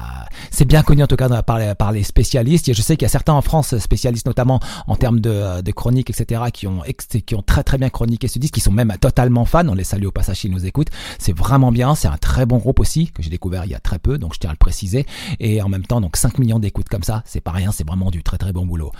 c'est 0.51 0.65
bien 0.65 0.83
connu 0.83 1.03
en 1.03 1.07
tout 1.07 1.15
cas 1.15 1.41
par 1.41 1.57
les, 1.59 1.73
par 1.75 1.91
les 1.91 2.03
spécialistes. 2.03 2.69
Et 2.69 2.73
je 2.73 2.81
sais 2.81 2.95
qu'il 2.97 3.05
y 3.05 3.07
a 3.07 3.09
certains 3.09 3.33
en 3.33 3.41
France 3.41 3.77
spécialistes 3.79 4.27
notamment 4.27 4.59
en 4.87 4.95
termes 4.95 5.19
de, 5.19 5.61
de 5.61 5.71
chroniques 5.71 6.09
etc. 6.09 6.41
qui 6.53 6.67
ont 6.67 6.81
qui 7.25 7.35
ont 7.35 7.41
très 7.41 7.63
très 7.63 7.77
bien 7.77 7.89
chroniqué 7.89 8.27
ce 8.27 8.37
disque, 8.39 8.57
qui 8.59 8.63
sont 8.65 8.71
même 8.71 8.93
totalement 8.99 9.45
fans. 9.45 9.67
On 9.67 9.73
les 9.73 9.85
salue 9.85 10.05
au 10.05 10.11
passage 10.11 10.39
s'ils 10.41 10.51
nous 10.51 10.65
écoutent. 10.65 10.89
C'est 11.17 11.35
vraiment 11.35 11.71
bien. 11.71 11.95
C'est 11.95 12.09
un 12.09 12.17
très 12.17 12.45
bon 12.45 12.57
groupe 12.57 12.79
aussi 12.79 13.09
que 13.11 13.23
j'ai 13.23 13.29
découvert 13.29 13.63
il 13.63 13.71
y 13.71 13.75
a 13.75 13.79
très 13.79 13.99
peu, 13.99 14.17
donc 14.17 14.33
je 14.33 14.39
tiens 14.39 14.49
à 14.49 14.53
le 14.53 14.57
préciser. 14.57 15.05
Et 15.39 15.61
en 15.61 15.69
même 15.69 15.85
temps, 15.85 16.01
donc 16.01 16.17
5 16.17 16.37
millions 16.39 16.59
d'écoutes 16.59 16.89
comme 16.89 17.03
ça, 17.03 17.23
c'est 17.25 17.41
pas 17.41 17.51
rien. 17.51 17.71
C'est 17.71 17.87
vraiment 17.87 18.11
du 18.11 18.21
très 18.21 18.37
très 18.37 18.51
bon 18.51 18.65
boulot. 18.65 18.91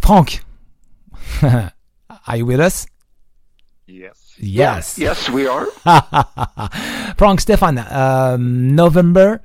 Franck, 0.00 0.44
are 1.42 2.36
you 2.36 2.46
with 2.46 2.60
us? 2.60 2.86
Yes. 3.88 4.12
Yes. 4.40 4.98
Yes, 4.98 5.28
we 5.30 5.48
are. 5.48 5.66
Frank 7.16 7.40
Stefan, 7.40 7.78
um, 7.90 8.74
November 8.74 9.40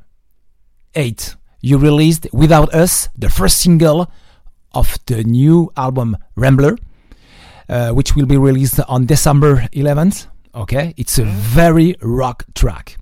8, 0.96 1.36
you 1.62 1.80
released 1.80 2.28
Without 2.32 2.72
Us, 2.76 3.10
the 3.18 3.30
first 3.30 3.58
single 3.58 4.08
of 4.74 5.00
the 5.08 5.24
new 5.24 5.72
album 5.76 6.18
Rambler, 6.36 6.78
uh, 7.70 7.92
which 7.92 8.16
will 8.16 8.26
be 8.26 8.38
released 8.38 8.80
on 8.88 9.06
December 9.06 9.68
11th. 9.74 10.28
Okay, 10.56 10.94
it's 10.98 11.18
a 11.18 11.26
very 11.26 11.96
rock 12.02 12.46
track. 12.54 12.98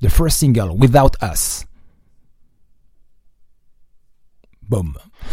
The 0.00 0.10
first 0.10 0.38
single, 0.38 0.76
Without 0.76 1.16
Us. 1.22 1.64
Boom. 4.62 4.96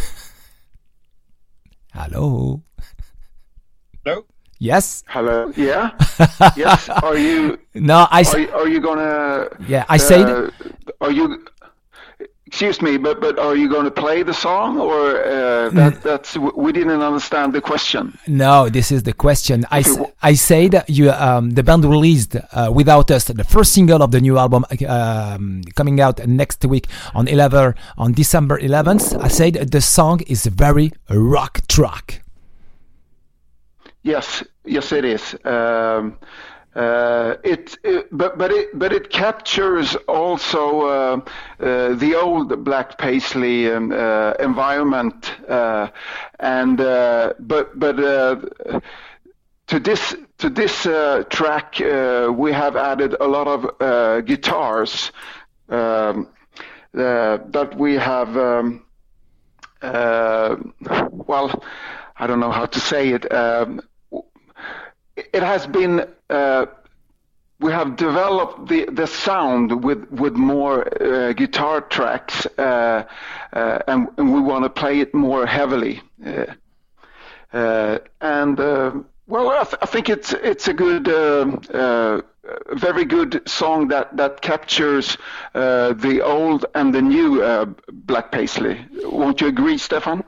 Hello. 1.93 2.61
Hello? 4.05 4.25
Yes. 4.59 5.03
Hello. 5.07 5.51
Yeah. 5.57 5.91
yes. 6.55 6.87
Are 6.89 7.17
you? 7.17 7.57
No, 7.73 8.07
I. 8.11 8.23
Are 8.23 8.39
you, 8.39 8.51
are 8.51 8.67
you 8.67 8.79
gonna? 8.79 9.47
Yeah, 9.67 9.85
I 9.89 9.97
said- 9.97 10.29
uh, 10.29 10.51
Are 11.01 11.11
you? 11.11 11.43
Excuse 12.51 12.81
me, 12.81 12.97
but 12.97 13.21
but 13.21 13.39
are 13.39 13.55
you 13.55 13.69
going 13.69 13.85
to 13.85 13.91
play 14.05 14.23
the 14.23 14.33
song 14.33 14.77
or 14.77 15.23
uh, 15.23 15.69
that 15.79 15.93
that's 16.03 16.35
we 16.37 16.71
didn't 16.73 17.01
understand 17.01 17.53
the 17.53 17.61
question. 17.61 18.03
No, 18.27 18.67
this 18.69 18.91
is 18.91 19.03
the 19.03 19.13
question. 19.13 19.65
I, 19.71 19.79
s- 19.79 19.87
Okay, 19.91 20.03
wh- 20.03 20.31
I 20.31 20.33
said 20.35 20.83
you 20.87 21.11
um, 21.11 21.51
the 21.57 21.63
band 21.63 21.83
released 21.85 22.35
uh, 22.35 22.69
without 22.79 23.09
us 23.09 23.23
the 23.25 23.45
first 23.55 23.71
single 23.73 24.01
of 24.03 24.11
the 24.11 24.19
new 24.19 24.37
album 24.37 24.65
um, 24.87 25.61
coming 25.75 26.01
out 26.01 26.17
next 26.27 26.63
week 26.65 26.87
on 27.15 27.27
11 27.27 27.73
on 27.97 28.11
December 28.13 28.59
11th. 28.59 29.05
I 29.23 29.29
said 29.29 29.53
the 29.71 29.81
song 29.81 30.19
is 30.27 30.45
a 30.45 30.49
very 30.51 30.91
rock 31.09 31.61
track. 31.67 32.21
Yes, 34.03 34.43
yes, 34.65 34.91
it 34.91 35.05
is. 35.05 35.35
Um, 35.45 36.17
uh, 36.75 37.35
it, 37.43 37.77
it, 37.83 38.07
but 38.11 38.37
but 38.37 38.49
it 38.51 38.77
but 38.79 38.93
it 38.93 39.09
captures 39.09 39.95
also 40.07 40.81
uh, 40.81 41.21
uh, 41.59 41.95
the 41.95 42.15
old 42.15 42.63
Black 42.63 42.97
Paisley 42.97 43.69
um, 43.69 43.91
uh, 43.91 44.33
environment, 44.39 45.33
uh, 45.49 45.89
and 46.39 46.79
uh, 46.79 47.33
but 47.39 47.77
but 47.77 47.97
to 49.67 49.79
this 49.79 50.15
to 50.37 50.49
this 50.49 50.83
track 51.29 51.75
we 51.79 52.53
have 52.53 52.77
added 52.77 53.15
a 53.19 53.27
lot 53.27 53.47
of 53.47 54.25
guitars 54.25 55.11
um, 55.67 56.29
that 56.93 57.73
we 57.75 57.95
have. 57.95 58.37
Um, 58.37 58.85
well, 59.81 61.63
I 62.15 62.27
don't 62.27 62.39
know 62.39 62.51
how 62.51 62.67
to 62.67 62.79
say 62.79 63.09
it. 63.09 63.25
It 65.33 65.43
has 65.43 65.67
been 65.67 66.07
uh, 66.29 66.65
we 67.61 67.71
have 67.71 67.95
developed 67.95 68.67
the 68.67 68.85
the 68.85 69.07
sound 69.07 69.83
with 69.83 70.09
with 70.11 70.33
more 70.33 70.87
uh, 71.01 71.33
guitar 71.33 71.81
tracks 71.81 72.47
uh, 72.57 73.03
uh, 73.53 73.79
and, 73.87 74.07
and 74.17 74.33
we 74.33 74.41
want 74.41 74.63
to 74.65 74.69
play 74.69 74.99
it 74.99 75.13
more 75.13 75.45
heavily 75.45 76.01
uh, 76.25 76.45
uh, 77.53 77.99
and 78.19 78.57
well 79.27 79.49
I, 79.49 79.63
th- 79.63 79.77
I 79.81 79.85
think 79.85 80.09
it's 80.09 80.33
it's 80.33 80.67
a 80.67 80.73
good 80.73 81.07
very 82.73 83.05
good 83.05 83.47
song 83.47 83.87
that 83.89 84.17
that 84.17 84.41
captures 84.41 85.17
the 85.53 86.21
old 86.23 86.65
and 86.73 86.93
the 86.93 87.01
new 87.01 87.75
Black 87.91 88.31
Paisley. 88.31 88.85
Won't 89.03 89.39
you 89.41 89.47
agree 89.47 89.77
Stefan 89.77 90.23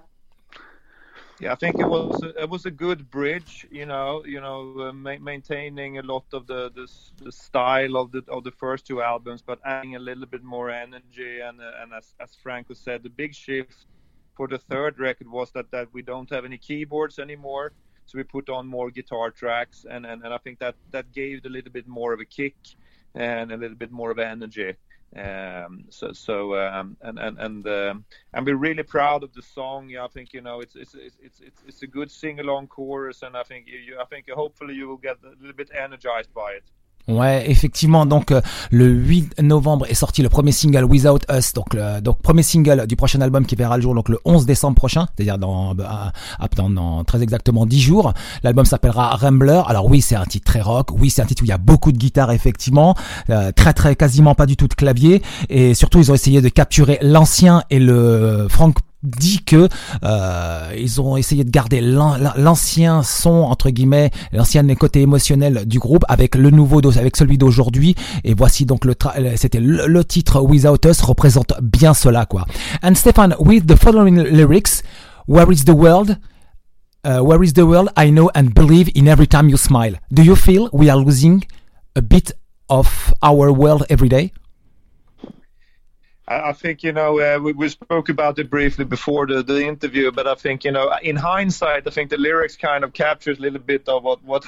Yeah, 1.39 1.51
I 1.51 1.55
think 1.55 1.79
it 1.79 1.89
was 1.89 2.21
a, 2.23 2.29
it 2.43 2.49
was 2.49 2.65
a 2.65 2.71
good 2.71 3.09
bridge, 3.09 3.65
you 3.71 3.85
know, 3.85 4.23
you 4.25 4.39
know, 4.39 4.75
uh, 4.89 4.93
ma- 4.93 5.17
maintaining 5.19 5.97
a 5.97 6.01
lot 6.03 6.25
of 6.33 6.47
the, 6.47 6.71
the 6.71 6.87
the 7.25 7.31
style 7.31 7.97
of 7.97 8.11
the 8.11 8.23
of 8.29 8.43
the 8.43 8.51
first 8.51 8.85
two 8.87 9.01
albums, 9.01 9.41
but 9.41 9.59
adding 9.65 9.95
a 9.95 9.99
little 9.99 10.25
bit 10.27 10.43
more 10.43 10.69
energy. 10.69 11.39
And 11.41 11.59
uh, 11.59 11.71
and 11.81 11.93
as 11.93 12.13
as 12.21 12.35
Franco 12.41 12.73
said, 12.75 13.03
the 13.03 13.09
big 13.09 13.33
shift 13.35 13.87
for 14.35 14.47
the 14.47 14.57
third 14.59 14.99
record 14.99 15.27
was 15.27 15.51
that 15.53 15.71
that 15.71 15.89
we 15.93 16.01
don't 16.03 16.29
have 16.29 16.45
any 16.45 16.57
keyboards 16.57 17.19
anymore, 17.19 17.73
so 18.05 18.17
we 18.17 18.23
put 18.23 18.49
on 18.49 18.67
more 18.67 18.91
guitar 18.91 19.31
tracks, 19.31 19.85
and 19.89 20.05
and, 20.05 20.23
and 20.23 20.33
I 20.33 20.37
think 20.37 20.59
that 20.59 20.75
that 20.91 21.11
gave 21.11 21.39
it 21.39 21.45
a 21.45 21.49
little 21.49 21.71
bit 21.71 21.87
more 21.87 22.13
of 22.13 22.19
a 22.21 22.25
kick 22.25 22.55
and 23.15 23.51
a 23.51 23.57
little 23.57 23.77
bit 23.77 23.91
more 23.91 24.11
of 24.11 24.19
energy. 24.19 24.75
Um, 25.15 25.85
so 25.89 26.11
so 26.11 26.55
um, 26.57 26.97
and 27.01 27.19
and 27.19 27.37
and 27.39 27.67
um, 27.67 28.05
and 28.33 28.45
we're 28.45 28.55
really 28.55 28.83
proud 28.83 29.23
of 29.23 29.33
the 29.33 29.41
song. 29.41 29.89
Yeah, 29.89 30.05
I 30.05 30.07
think 30.07 30.33
you 30.33 30.41
know 30.41 30.59
it's 30.59 30.75
it's 30.75 30.95
it's 30.95 31.41
it's 31.67 31.81
a 31.83 31.87
good 31.87 32.09
sing 32.09 32.39
along 32.39 32.67
chorus, 32.67 33.21
and 33.21 33.37
I 33.37 33.43
think 33.43 33.67
I 33.99 34.05
think 34.05 34.29
hopefully 34.29 34.73
you 34.73 34.87
will 34.87 34.97
get 34.97 35.17
a 35.23 35.29
little 35.39 35.53
bit 35.55 35.69
energized 35.77 36.33
by 36.33 36.53
it. 36.53 36.63
Ouais, 37.07 37.43
effectivement. 37.49 38.05
Donc 38.05 38.31
euh, 38.31 38.41
le 38.71 38.87
8 38.87 39.41
novembre 39.41 39.85
est 39.89 39.93
sorti 39.93 40.21
le 40.21 40.29
premier 40.29 40.53
single 40.53 40.85
Without 40.85 41.19
Us, 41.29 41.51
donc 41.53 41.73
le 41.73 41.99
donc 41.99 42.21
premier 42.21 42.43
single 42.43 42.87
du 42.87 42.95
prochain 42.95 43.19
album 43.19 43.45
qui 43.45 43.57
verra 43.57 43.75
le 43.75 43.83
jour 43.83 43.93
donc 43.93 44.07
le 44.07 44.19
11 44.23 44.45
décembre 44.45 44.75
prochain, 44.75 45.07
c'est-à-dire 45.13 45.37
dans, 45.37 45.75
bah, 45.75 46.13
dans, 46.55 47.03
très 47.03 47.21
exactement 47.21 47.65
10 47.65 47.81
jours. 47.81 48.13
L'album 48.43 48.65
s'appellera 48.65 49.15
Rambler. 49.15 49.61
Alors 49.67 49.89
oui, 49.89 50.01
c'est 50.01 50.15
un 50.15 50.25
titre 50.25 50.45
très 50.45 50.61
rock. 50.61 50.91
Oui, 50.97 51.09
c'est 51.09 51.21
un 51.21 51.25
titre 51.25 51.43
où 51.43 51.45
il 51.45 51.49
y 51.49 51.53
a 51.53 51.57
beaucoup 51.57 51.91
de 51.91 51.97
guitare 51.97 52.31
effectivement, 52.31 52.95
euh, 53.29 53.51
très 53.51 53.73
très 53.73 53.97
quasiment 53.97 54.33
pas 54.33 54.45
du 54.45 54.55
tout 54.55 54.69
de 54.69 54.73
clavier 54.73 55.21
et 55.49 55.73
surtout 55.73 55.99
ils 55.99 56.09
ont 56.09 56.15
essayé 56.15 56.41
de 56.41 56.49
capturer 56.49 56.99
l'ancien 57.01 57.63
et 57.69 57.79
le 57.79 58.47
Frank 58.49 58.77
dit 59.03 59.43
que 59.45 59.67
euh, 60.03 60.73
ils 60.77 61.01
ont 61.01 61.17
essayé 61.17 61.43
de 61.43 61.49
garder 61.51 61.81
l'an- 61.81 62.17
l'ancien 62.37 63.03
son 63.03 63.29
entre 63.43 63.69
guillemets, 63.69 64.11
l'ancien 64.31 64.65
côté 64.75 65.01
émotionnel 65.01 65.65
du 65.65 65.79
groupe 65.79 66.05
avec 66.07 66.35
le 66.35 66.49
nouveau 66.49 66.81
avec 66.97 67.17
celui 67.17 67.37
d'aujourd'hui 67.37 67.95
et 68.23 68.33
voici 68.33 68.65
donc 68.65 68.85
le 68.85 68.95
euh, 69.17 69.33
c'était 69.35 69.59
le, 69.59 69.87
le 69.87 70.03
titre 70.05 70.41
Without 70.41 70.79
Us 70.85 71.01
représente 71.01 71.53
bien 71.61 71.93
cela 71.93 72.25
quoi. 72.25 72.45
And 72.81 72.95
Stefan 72.95 73.35
with 73.39 73.65
the 73.67 73.75
following 73.75 74.15
lyrics 74.23 74.83
Where 75.27 75.51
is 75.51 75.63
the 75.65 75.69
world? 75.73 76.17
Uh, 77.05 77.19
where 77.21 77.41
is 77.43 77.53
the 77.53 77.65
world? 77.65 77.89
I 77.97 78.09
know 78.11 78.29
and 78.35 78.53
believe 78.53 78.89
in 78.95 79.07
every 79.07 79.27
time 79.27 79.49
you 79.49 79.57
smile. 79.57 79.93
Do 80.11 80.21
you 80.21 80.35
feel 80.35 80.69
we 80.73 80.89
are 80.89 80.97
losing 80.97 81.43
a 81.95 82.01
bit 82.01 82.31
of 82.69 83.13
our 83.21 83.51
world 83.51 83.85
every 83.89 84.09
day? 84.09 84.31
I, 86.27 86.53
think 86.53 86.83
you 86.83 86.93
know 86.93 87.19
uh, 87.19 87.39
we, 87.39 87.53
we 87.53 87.69
spoke 87.69 88.09
about 88.09 88.39
it 88.39 88.49
briefly 88.49 88.85
before 88.85 89.27
the, 89.27 89.43
the 89.43 89.65
interview, 89.65 90.11
but 90.11 90.27
I 90.27 90.35
think 90.35 90.63
you 90.63 90.71
know 90.71 90.93
in 91.01 91.15
hindsight, 91.15 91.85
I 91.85 91.89
think 91.89 92.09
the 92.09 92.17
lyrics 92.17 92.55
kind 92.55 92.83
of 92.83 92.93
captures 92.93 93.39
a 93.39 93.41
little 93.41 93.59
bit 93.59 93.89
of 93.89 94.03
what 94.03 94.23
what 94.23 94.45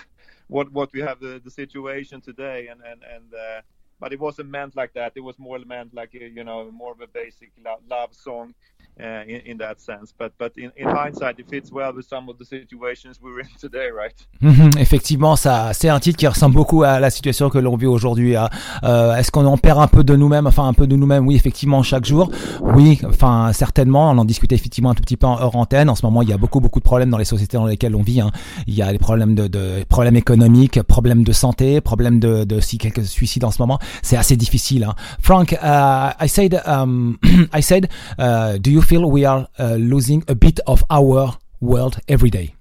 what 0.48 0.72
what 0.72 0.94
we 0.94 1.02
have 1.02 1.20
the, 1.20 1.42
the 1.44 1.52
situation 1.52 2.22
today, 2.22 2.68
and 2.68 2.82
and 2.82 3.02
and. 3.04 3.34
Uh, 3.34 3.62
but 3.98 4.12
it 4.12 4.20
wasn't 4.20 4.50
meant 4.50 4.76
like 4.76 4.94
that. 4.94 5.14
It 5.16 5.22
was 5.22 5.40
more 5.40 5.58
meant 5.60 5.94
like 5.94 6.14
uh, 6.14 6.26
you 6.26 6.44
know 6.44 6.70
more 6.70 6.92
of 6.92 7.00
a 7.00 7.08
basic 7.08 7.52
lo- 7.64 7.80
love 7.90 8.14
song 8.14 8.54
uh, 9.00 9.24
in, 9.28 9.41
in 9.54 9.58
that 9.58 9.76
sense. 9.80 10.14
But 10.18 10.32
but 10.39 10.54
in, 10.58 10.72
in 10.78 10.88
hindsight, 10.88 11.39
it 11.39 11.50
fits 11.50 11.72
well 11.72 11.91
with 11.96 12.06
some 12.08 12.30
of 12.30 12.38
the 12.38 12.46
situations 12.46 13.20
we're 13.22 13.41
in 13.41 13.48
today, 13.60 13.89
right? 13.91 14.16
Mhm, 14.41 14.72
effectivement, 14.80 15.36
ça, 15.36 15.72
c'est 15.74 15.89
un 15.89 16.00
titre 16.00 16.18
qui 16.18 16.28
ressemble 16.28 16.56
beaucoup 16.56 16.84
à 16.84 17.00
la 17.00 17.10
situation 17.10 17.50
que 17.50 17.58
l'on 17.60 17.76
vit 17.76 17.86
aujourd'hui. 17.88 18.36
hein. 18.36 18.50
Euh, 18.84 19.16
Est-ce 19.16 19.32
qu'on 19.32 19.46
en 19.46 19.58
perd 19.58 19.80
un 19.80 19.88
peu 19.88 20.04
de 20.04 20.16
nous-mêmes, 20.16 20.48
enfin 20.48 20.68
un 20.68 20.74
peu 20.74 20.88
de 20.88 20.96
nous-mêmes 20.96 21.26
Oui, 21.28 21.36
effectivement, 21.36 21.84
chaque 21.84 22.06
jour. 22.06 22.32
Oui, 22.62 23.00
enfin 23.08 23.52
certainement. 23.54 24.12
On 24.12 24.18
en 24.18 24.26
discutait 24.26 24.56
effectivement 24.56 24.91
un 24.91 24.96
tout 24.96 25.04
petit 25.04 25.18
peu 25.18 25.28
en 25.28 25.39
hors 25.41 25.56
antenne. 25.56 25.89
En 25.89 25.96
ce 25.96 26.06
moment, 26.06 26.22
il 26.22 26.30
y 26.30 26.34
a 26.34 26.38
beaucoup 26.38 26.60
beaucoup 26.60 26.80
de 26.80 26.86
problèmes 26.86 27.10
dans 27.10 27.18
les 27.18 27.26
sociétés 27.26 27.58
dans 27.58 27.66
lesquelles 27.66 27.96
on 27.96 28.02
vit. 28.02 28.22
hein. 28.22 28.32
Il 28.68 28.74
y 28.76 28.82
a 28.82 28.91
des 28.91 28.98
problèmes 29.00 29.36
de, 29.36 29.48
de 29.48 29.84
problèmes 29.89 30.16
économiques, 30.16 30.82
problèmes 30.84 31.24
de 31.24 31.32
santé, 31.34 31.82
problèmes 31.82 32.20
de, 32.20 32.43
de 32.43 32.60
si 32.60 32.78
quelques 32.78 33.06
suicides 33.06 33.43
en 33.43 33.52
ce 33.52 33.62
moment. 33.62 33.80
C'est 34.02 34.18
assez 34.18 34.36
difficile. 34.38 34.84
Hein. 34.84 34.96
Frank, 35.22 35.52
uh, 35.54 36.12
I 36.24 36.28
said, 36.28 36.62
um, 36.66 37.18
I 37.54 37.62
said, 37.62 37.88
uh, 38.20 38.58
do 38.60 38.70
you 38.72 38.82
feel 38.86 39.10
we 39.10 39.26
are 39.26 39.48
uh, 39.58 39.76
losing 39.76 40.24
a 40.28 40.36
bit 40.36 40.60
of 40.68 40.84
our 40.90 41.38
world 41.60 42.00
every 42.08 42.30
day? 42.30 42.54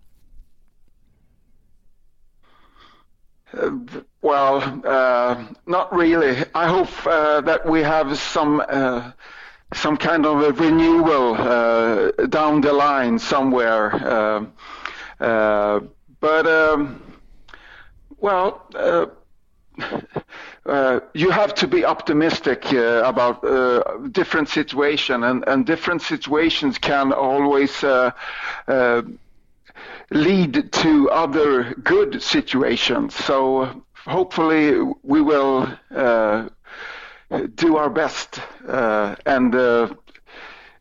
Well, 4.22 4.82
uh, 4.84 5.44
not 5.66 5.94
really. 5.94 6.44
I 6.54 6.66
hope 6.66 7.06
uh, 7.06 7.40
that 7.42 7.66
we 7.66 7.82
have 7.82 8.18
some 8.18 8.62
uh, 8.68 9.12
some 9.74 9.96
kind 9.96 10.26
of 10.26 10.42
a 10.42 10.52
renewal 10.52 11.34
uh, 11.34 12.10
down 12.26 12.60
the 12.62 12.72
line 12.72 13.18
somewhere. 13.18 13.94
Uh, 13.94 14.44
uh, 15.20 15.80
but 16.20 16.46
um, 16.46 17.02
well. 18.18 18.62
Uh, 20.66 21.00
you 21.12 21.30
have 21.30 21.54
to 21.54 21.66
be 21.66 21.84
optimistic 21.84 22.72
uh, 22.72 23.02
about 23.04 23.44
uh, 23.44 23.82
different 24.12 24.48
situation, 24.48 25.24
and, 25.24 25.44
and 25.46 25.66
different 25.66 26.00
situations 26.00 26.78
can 26.78 27.12
always 27.12 27.84
uh, 27.84 28.10
uh, 28.66 29.02
lead 30.10 30.72
to 30.72 31.10
other 31.10 31.74
good 31.74 32.22
situations. 32.22 33.14
So 33.14 33.84
hopefully 34.06 34.80
we 35.02 35.20
will 35.20 35.66
do 37.56 37.76
our 37.76 37.90
best 37.90 38.40
and 38.66 39.96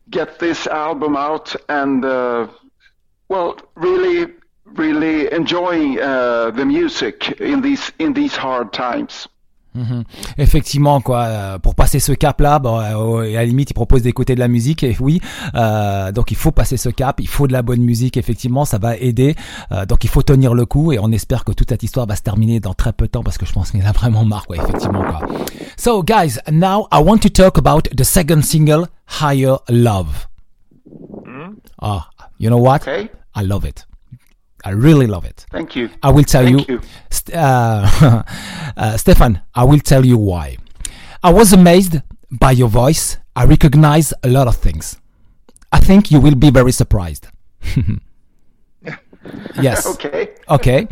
get 0.08 0.38
this 0.38 0.66
album 0.66 1.16
out 1.16 1.56
and 1.68 2.02
well 3.28 3.58
really 3.74 4.32
really 4.64 5.30
enjoying 5.32 5.96
the 5.96 6.64
music 6.66 7.38
in 7.40 7.60
these 7.60 7.92
in 7.98 8.14
these 8.14 8.36
hard 8.36 8.72
times. 8.72 9.28
Mhm. 9.74 10.04
Effectivement, 10.38 11.00
quoi. 11.00 11.22
euh, 11.24 11.58
Pour 11.58 11.74
passer 11.74 11.98
ce 11.98 12.12
cap-là, 12.12 12.58
bon, 12.60 12.78
euh, 12.78 13.22
à 13.22 13.32
la 13.40 13.44
limite, 13.44 13.70
il 13.70 13.74
propose 13.74 14.02
d'écouter 14.02 14.34
de 14.34 14.40
la 14.40 14.48
musique. 14.48 14.82
Et 14.84 14.96
oui, 15.00 15.20
euh, 15.54 16.12
donc 16.12 16.30
il 16.30 16.36
faut 16.36 16.52
passer 16.52 16.76
ce 16.76 16.88
cap. 16.88 17.20
Il 17.20 17.28
faut 17.28 17.46
de 17.48 17.52
la 17.52 17.62
bonne 17.62 17.80
musique. 17.82 18.16
Effectivement, 18.16 18.64
ça 18.64 18.78
va 18.78 18.96
aider. 18.96 19.34
Euh, 19.72 19.84
donc 19.86 20.04
il 20.04 20.10
faut 20.10 20.22
tenir 20.22 20.54
le 20.54 20.64
coup. 20.66 20.92
Et 20.92 20.98
on 21.00 21.10
espère 21.10 21.44
que 21.44 21.52
toute 21.52 21.70
cette 21.70 21.82
histoire 21.82 22.06
va 22.06 22.14
se 22.16 22.22
terminer 22.22 22.60
dans 22.60 22.74
très 22.74 22.92
peu 22.92 23.06
de 23.06 23.10
temps 23.10 23.22
parce 23.24 23.36
que 23.38 23.46
je 23.46 23.52
pense 23.52 23.70
qu'il 23.72 23.84
a 23.84 23.92
vraiment 23.92 24.24
marre, 24.24 24.46
quoi. 24.46 24.56
Effectivement, 24.56 25.02
quoi. 25.02 25.20
So, 25.76 26.02
guys, 26.04 26.38
now 26.50 26.86
I 26.92 27.02
want 27.02 27.18
to 27.18 27.28
talk 27.28 27.58
about 27.58 27.82
the 27.96 28.04
second 28.04 28.42
single, 28.42 28.86
Higher 29.20 29.56
Love. 29.68 30.28
Ah, 31.82 32.08
you 32.38 32.48
know 32.48 32.58
what? 32.58 32.76
Okay, 32.82 33.10
I 33.36 33.42
love 33.44 33.64
it. 33.66 33.86
I 34.64 34.70
really 34.70 35.06
love 35.06 35.24
it. 35.24 35.44
thank 35.50 35.76
you. 35.76 35.90
I 36.02 36.10
will 36.10 36.24
tell 36.24 36.44
Thank 36.44 36.68
you, 36.68 36.80
you. 36.80 37.38
Uh, 37.38 38.22
uh, 38.76 38.96
Stefan, 38.96 39.42
I 39.54 39.64
will 39.64 39.80
tell 39.80 40.04
you 40.06 40.16
why. 40.16 40.56
I 41.22 41.30
was 41.32 41.52
amazed 41.52 42.00
by 42.30 42.52
your 42.52 42.68
voice, 42.68 43.18
I 43.36 43.44
recognize 43.44 44.12
a 44.22 44.28
lot 44.28 44.46
of 44.48 44.56
things. 44.56 44.96
I 45.72 45.80
think 45.80 46.10
you 46.10 46.20
will 46.20 46.34
be 46.34 46.50
very 46.50 46.72
surprised. 46.72 47.28
yes. 49.60 49.86
Okay. 49.94 50.28
Okay. 50.48 50.88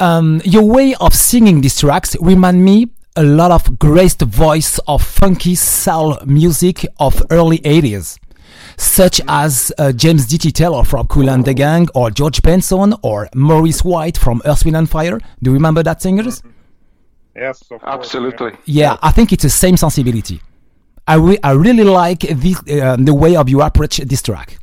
Um, 0.00 0.40
your 0.44 0.62
way 0.64 0.94
of 1.00 1.14
singing 1.14 1.60
these 1.60 1.78
tracks 1.80 2.16
remind 2.20 2.64
me 2.64 2.88
a 3.16 3.22
lot 3.22 3.50
of 3.50 3.78
graced 3.78 4.22
voice 4.22 4.78
of 4.86 5.02
funky 5.02 5.54
soul 5.54 6.16
music 6.24 6.86
of 6.98 7.20
early 7.30 7.58
80s, 7.58 8.18
such 8.76 9.20
as 9.28 9.72
uh, 9.78 9.92
James 9.92 10.26
J.T. 10.26 10.52
Taylor 10.52 10.84
from 10.84 11.06
Kool 11.06 11.28
and 11.30 11.44
the 11.44 11.54
Gang, 11.54 11.88
or 11.94 12.10
George 12.10 12.42
Benson, 12.42 12.94
or 13.02 13.28
Maurice 13.34 13.84
White 13.84 14.18
from 14.18 14.42
Earth, 14.44 14.64
Wind 14.64 14.76
and 14.76 14.88
Fire. 14.88 15.18
Do 15.42 15.50
you 15.50 15.54
remember 15.54 15.82
that 15.82 16.02
singers? 16.02 16.42
Yes, 17.34 17.62
of 17.62 17.68
course. 17.68 17.82
Absolutely. 17.84 18.52
Yeah, 18.64 18.96
I 19.02 19.10
think 19.10 19.32
it's 19.32 19.44
the 19.44 19.50
same 19.50 19.76
sensibility. 19.76 20.40
I, 21.06 21.14
re- 21.14 21.38
I 21.42 21.52
really 21.52 21.84
like 21.84 22.20
this, 22.20 22.58
uh, 22.70 22.96
the 22.98 23.14
way 23.14 23.36
of 23.36 23.48
you 23.48 23.62
approach 23.62 23.98
this 23.98 24.22
track. 24.22 24.58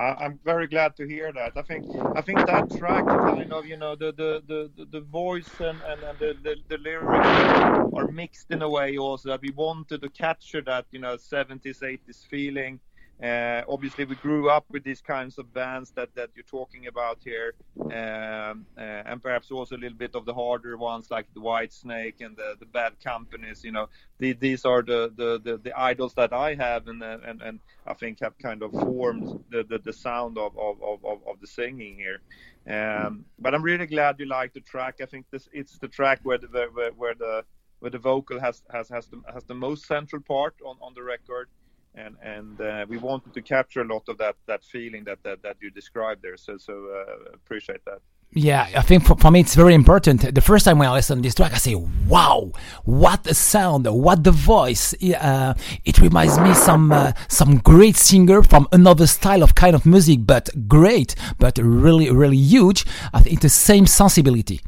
I, 0.00 0.24
I'm 0.26 0.40
very 0.44 0.68
glad 0.68 0.96
to 0.96 1.06
hear 1.08 1.32
that. 1.32 1.54
I 1.56 1.62
think 1.62 1.86
I 2.14 2.22
think 2.22 2.46
that 2.46 2.70
track 2.70 3.08
kind 3.20 3.52
of 3.52 3.66
you 3.66 3.78
know 3.78 3.96
the 3.96 4.12
the 4.12 4.42
the, 4.46 4.72
the, 4.76 4.86
the 4.86 5.02
voice 5.02 5.60
and, 5.60 5.82
and, 5.82 6.04
and 6.04 6.18
the, 6.20 6.34
the, 6.42 6.56
the 6.68 6.78
lyrics 6.78 7.50
are 7.94 8.06
mixed 8.06 8.50
in 8.52 8.62
a 8.62 8.70
way 8.70 8.98
also 8.98 9.30
that 9.30 9.42
we 9.42 9.52
wanted 9.52 10.02
to 10.02 10.10
capture 10.10 10.62
that 10.62 10.86
you 10.92 11.00
know 11.00 11.16
70s 11.16 11.82
80s 11.82 12.26
feeling. 12.26 12.80
Uh, 13.22 13.62
obviously, 13.68 14.06
we 14.06 14.14
grew 14.14 14.48
up 14.48 14.64
with 14.70 14.82
these 14.82 15.02
kinds 15.02 15.36
of 15.36 15.52
bands 15.52 15.90
that, 15.90 16.08
that 16.14 16.30
you're 16.34 16.42
talking 16.44 16.86
about 16.86 17.18
here, 17.22 17.52
um, 17.84 18.64
uh, 18.78 18.80
and 18.80 19.22
perhaps 19.22 19.50
also 19.50 19.76
a 19.76 19.78
little 19.78 19.98
bit 19.98 20.14
of 20.14 20.24
the 20.24 20.32
harder 20.32 20.78
ones 20.78 21.10
like 21.10 21.26
the 21.34 21.40
White 21.40 21.70
Snake 21.70 22.22
and 22.22 22.34
the, 22.34 22.54
the 22.58 22.64
Bad 22.64 22.94
Companies. 23.04 23.62
You 23.62 23.72
know, 23.72 23.88
the, 24.18 24.32
these 24.32 24.64
are 24.64 24.80
the, 24.80 25.12
the, 25.14 25.38
the, 25.44 25.58
the 25.58 25.78
idols 25.78 26.14
that 26.14 26.32
I 26.32 26.54
have, 26.54 26.88
and 26.88 27.02
uh, 27.02 27.18
and, 27.26 27.42
and 27.42 27.60
I 27.86 27.92
think 27.92 28.20
have 28.20 28.38
kind 28.38 28.62
of 28.62 28.72
formed 28.72 29.44
the, 29.50 29.64
the, 29.64 29.78
the 29.78 29.92
sound 29.92 30.38
of, 30.38 30.56
of, 30.58 30.82
of, 30.82 31.04
of 31.04 31.40
the 31.42 31.46
singing 31.46 31.96
here. 31.96 32.20
Um, 32.66 33.26
but 33.38 33.54
I'm 33.54 33.62
really 33.62 33.86
glad 33.86 34.18
you 34.18 34.26
like 34.26 34.54
the 34.54 34.60
track. 34.60 35.00
I 35.02 35.06
think 35.06 35.26
this 35.30 35.46
it's 35.52 35.78
the 35.78 35.88
track 35.88 36.20
where 36.22 36.38
the 36.38 36.48
where, 36.72 36.92
where 36.92 37.14
the 37.14 37.44
where 37.80 37.90
the 37.90 37.98
vocal 37.98 38.40
has 38.40 38.62
has 38.70 38.88
has 38.88 39.06
the, 39.08 39.20
has 39.32 39.44
the 39.44 39.54
most 39.54 39.86
central 39.86 40.22
part 40.22 40.54
on, 40.64 40.76
on 40.80 40.94
the 40.94 41.02
record 41.02 41.48
and 41.94 42.16
and 42.22 42.60
uh, 42.60 42.86
we 42.88 42.98
wanted 42.98 43.34
to 43.34 43.42
capture 43.42 43.80
a 43.80 43.84
lot 43.84 44.08
of 44.08 44.18
that 44.18 44.36
that 44.46 44.64
feeling 44.64 45.04
that 45.04 45.22
that, 45.22 45.42
that 45.42 45.56
you 45.60 45.70
described 45.70 46.22
there. 46.22 46.36
So 46.36 46.56
so 46.56 46.88
uh, 46.94 47.34
appreciate 47.34 47.84
that. 47.84 48.00
Yeah, 48.32 48.68
I 48.76 48.82
think 48.82 49.04
for, 49.04 49.16
for 49.16 49.32
me 49.32 49.40
it's 49.40 49.56
very 49.56 49.74
important. 49.74 50.32
The 50.34 50.40
first 50.40 50.64
time 50.64 50.78
when 50.78 50.88
I 50.88 50.92
listen 50.92 51.18
to 51.18 51.22
this 51.22 51.34
track, 51.34 51.52
I 51.52 51.56
say, 51.56 51.74
"Wow, 51.74 52.52
what 52.84 53.26
a 53.26 53.34
sound! 53.34 53.86
What 53.86 54.22
the 54.22 54.30
voice! 54.30 54.94
Uh, 55.02 55.54
it 55.84 55.98
reminds 55.98 56.38
me 56.38 56.54
some 56.54 56.92
uh, 56.92 57.12
some 57.28 57.58
great 57.58 57.96
singer 57.96 58.42
from 58.44 58.68
another 58.70 59.08
style 59.08 59.42
of 59.42 59.56
kind 59.56 59.74
of 59.74 59.84
music, 59.84 60.20
but 60.22 60.48
great, 60.68 61.16
but 61.38 61.58
really 61.58 62.10
really 62.10 62.36
huge. 62.36 62.86
I 63.12 63.20
think 63.20 63.40
the 63.40 63.48
same 63.48 63.86
sensibility." 63.86 64.60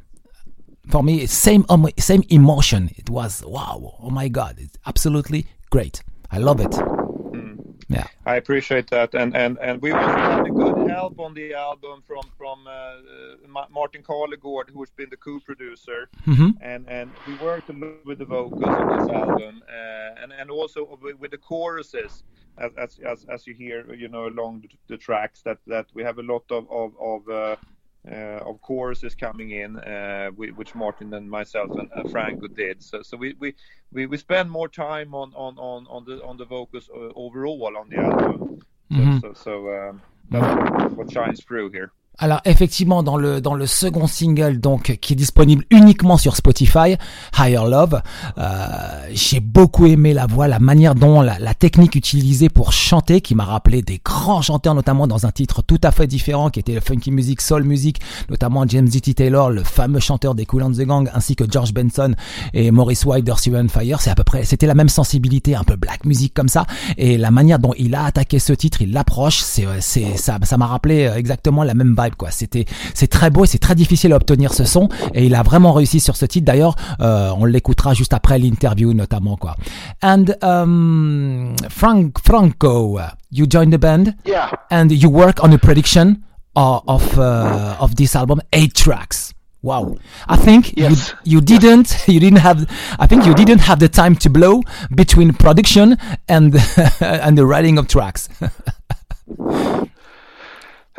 For 0.89 1.05
me, 1.05 1.27
same 1.27 1.65
um, 1.69 1.89
same 1.97 2.25
emotion. 2.29 2.91
It 2.97 3.09
was 3.09 3.45
wow! 3.47 3.95
Oh 4.01 4.11
my 4.11 4.27
God! 4.27 4.57
It's 4.59 4.77
absolutely 4.85 5.47
great. 5.71 6.03
I 6.33 6.39
love 6.39 6.61
it. 6.61 7.02
Yeah. 7.93 8.07
I 8.27 8.37
appreciate 8.37 8.89
that, 8.91 9.15
and 9.15 9.37
and 9.37 9.59
and 9.61 9.83
we 9.83 9.93
also 9.93 10.23
had 10.25 10.47
a 10.47 10.51
good 10.51 10.77
help 10.79 11.19
on 11.19 11.35
the 11.35 11.55
album 11.55 12.03
from 12.07 12.31
from 12.39 12.67
uh, 12.67 12.97
Ma- 13.49 13.69
Martin 13.71 14.03
Carlegård, 14.03 14.71
who's 14.71 14.91
been 14.91 15.11
the 15.11 15.17
co-producer, 15.17 16.09
Mhm. 16.27 16.57
and 16.61 16.89
and 16.89 17.17
we 17.27 17.35
worked 17.35 17.69
a 17.71 17.73
lot 17.73 18.05
with 18.05 18.19
the 18.19 18.25
vocals 18.25 18.77
on 18.79 18.89
this 18.89 19.09
album, 19.09 19.63
uh, 19.69 20.23
and 20.23 20.33
and 20.33 20.51
also 20.51 20.99
with, 21.03 21.17
with 21.21 21.31
the 21.31 21.39
choruses, 21.39 22.25
as, 22.57 22.71
as 22.77 22.99
as 23.13 23.25
as 23.35 23.47
you 23.47 23.55
hear, 23.55 23.95
you 23.95 24.09
know, 24.09 24.27
along 24.27 24.63
the, 24.63 24.69
the 24.89 24.97
tracks 24.97 25.43
that 25.43 25.59
that 25.67 25.87
we 25.95 26.03
have 26.03 26.19
a 26.19 26.23
lot 26.23 26.45
of 26.51 26.65
of 26.71 26.91
of. 27.01 27.29
Uh, 27.29 27.57
uh, 28.11 28.41
of 28.51 28.61
is 29.05 29.15
coming 29.15 29.51
in, 29.51 29.79
uh, 29.79 30.31
whi- 30.31 30.53
which 30.57 30.75
Martin 30.75 31.15
and 31.15 31.31
myself 31.31 31.71
and, 31.77 31.89
Franco 32.11 32.49
did. 32.49 32.83
So, 32.83 33.03
so 33.03 33.17
we, 33.17 33.35
we, 33.39 33.55
we, 33.93 34.07
we 34.07 34.17
spend 34.17 34.51
more 34.51 34.69
time 34.69 35.15
on, 35.15 35.33
on, 35.35 35.57
on, 35.59 35.87
on 35.89 36.05
the 36.05 36.23
on 36.25 36.37
the 36.37 36.45
vocals 36.45 36.91
uh, 36.95 37.11
overall 37.15 37.77
on 37.77 37.89
the 37.89 37.99
album. 37.99 38.59
So, 38.91 38.99
Mhm. 38.99 39.21
so, 39.21 39.33
so 39.35 39.53
um, 39.75 40.03
that's 40.31 40.95
what 40.97 41.11
shines 41.11 41.43
through 41.45 41.71
here. 41.71 41.93
Alors 42.19 42.41
effectivement 42.45 43.03
dans 43.03 43.17
le 43.17 43.41
dans 43.41 43.55
le 43.55 43.67
second 43.67 44.07
single 44.07 44.61
donc 44.61 44.99
qui 45.01 45.15
est 45.15 45.17
disponible 45.17 45.65
uniquement 45.71 46.19
sur 46.19 46.37
Spotify, 46.37 46.97
Higher 47.39 47.65
Love, 47.67 48.03
euh, 48.37 49.09
j'ai 49.13 49.41
beaucoup 49.41 49.87
aimé 49.87 50.13
la 50.13 50.27
voix, 50.27 50.47
la 50.47 50.59
manière 50.59 50.95
dont 50.95 51.23
la, 51.23 51.39
la 51.39 51.55
technique 51.55 51.95
utilisée 51.95 52.51
pour 52.51 52.73
chanter, 52.73 53.23
qui 53.23 53.35
m'a 53.35 53.47
rappelé 53.47 53.81
des 53.81 53.99
grands 54.05 54.43
chanteurs 54.43 54.75
notamment 54.75 55.07
dans 55.07 55.25
un 55.25 55.31
titre 55.31 55.63
tout 55.63 55.81
à 55.83 55.91
fait 55.91 56.07
différent 56.07 56.51
qui 56.51 56.61
était 56.61 56.75
le 56.75 56.81
funky 56.81 57.11
music, 57.11 57.41
soul 57.41 57.65
music, 57.65 58.01
notamment 58.29 58.67
James 58.69 58.89
D.T. 58.89 59.15
Taylor, 59.15 59.51
le 59.51 59.65
fameux 59.65 60.01
chanteur 60.01 60.35
des 60.35 60.45
Cool 60.45 60.65
and 60.65 60.73
the 60.73 60.83
Gang, 60.83 61.11
ainsi 61.15 61.35
que 61.35 61.45
George 61.51 61.73
Benson 61.73 62.15
et 62.53 62.71
Maurice 62.71 63.07
White 63.07 63.25
d'Earth, 63.25 63.47
Wind 63.47 63.65
and 63.65 63.69
Fire. 63.69 64.01
C'est 64.03 64.11
à 64.11 64.15
peu 64.15 64.25
près, 64.25 64.45
c'était 64.45 64.67
la 64.67 64.75
même 64.75 64.91
sensibilité, 64.91 65.57
un 65.57 65.65
peu 65.65 65.77
black 65.77 66.05
music 66.05 66.35
comme 66.35 66.49
ça, 66.49 66.67
et 66.99 67.17
la 67.17 67.31
manière 67.31 67.59
dont 67.59 67.73
il 67.79 67.95
a 67.95 68.05
attaqué 68.05 68.39
ce 68.39 68.53
titre, 68.53 68.83
il 68.83 68.93
l'approche, 68.93 69.39
c'est 69.39 69.67
c'est 69.81 70.19
ça 70.19 70.39
ça 70.43 70.59
m'a 70.59 70.67
rappelé 70.67 71.07
euh, 71.07 71.17
exactement 71.17 71.65
la 71.65 71.75
même 71.75 71.95
vibe 72.03 72.15
quoi. 72.17 72.31
C'était 72.31 72.65
c'est 72.95 73.07
très 73.09 73.31
beau, 73.31 73.45
et 73.45 73.47
c'est 73.47 73.59
très 73.59 73.75
difficile 73.75 74.13
à 74.13 74.17
obtenir 74.17 74.53
ce 74.53 74.65
son 74.65 74.89
et 75.15 75.25
il 75.27 75.35
a 75.35 75.43
vraiment 75.43 75.73
réussi 75.73 76.01
sur 76.01 76.17
ce 76.17 76.27
titre. 76.27 76.47
D'ailleurs, 76.47 76.75
euh, 77.01 77.31
on 77.39 77.45
l'écoutera 77.45 77.95
juste 77.95 78.13
après 78.15 78.39
l'interview 78.39 78.93
notamment 78.95 79.37
quoi. 79.37 79.57
And 80.03 80.25
um, 80.43 81.55
Frank 81.69 82.19
Franco, 82.25 82.99
uh, 82.99 83.03
you 83.31 83.47
joined 83.49 83.73
the 83.73 83.79
band? 83.81 84.15
Yeah. 84.27 84.51
and 84.71 84.89
you 84.91 85.09
work 85.11 85.39
on 85.43 85.53
a 85.53 85.59
production 85.59 86.17
of 86.55 86.83
of, 86.87 87.19
uh, 87.19 87.77
of 87.81 87.95
this 87.97 88.15
album, 88.17 88.41
eight 88.53 88.75
tracks. 88.75 89.33
Wow, 89.65 89.97
I 90.29 90.37
think 90.37 90.73
Yes. 90.77 91.15
you 91.25 91.37
you 91.37 91.41
didn't 91.41 91.97
you 92.09 92.19
didn't 92.19 92.41
have 92.41 92.67
I 92.99 93.07
think 93.07 93.25
you 93.25 93.33
didn't 93.35 93.61
have 93.61 93.79
the 93.79 93.89
time 93.89 94.17
to 94.17 94.29
blow 94.29 94.61
between 94.95 95.33
production 95.35 95.97
and 96.29 96.55
and 97.01 97.39
the 97.39 97.47
writing 97.47 97.79
of 97.79 97.87
tracks. 97.87 98.29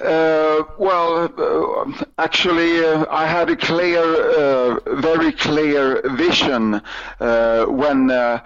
Uh, 0.04 0.64
well, 0.78 1.32
uh, 1.38 2.04
actually, 2.18 2.84
uh, 2.84 3.06
I 3.10 3.26
had 3.26 3.49
a 3.49 3.56
clear, 3.56 4.01
uh, 4.04 4.80
very 4.99 5.32
clear 5.32 6.01
vision 6.18 6.82
uh, 7.22 7.66
when 7.68 8.12
uh, 8.12 8.39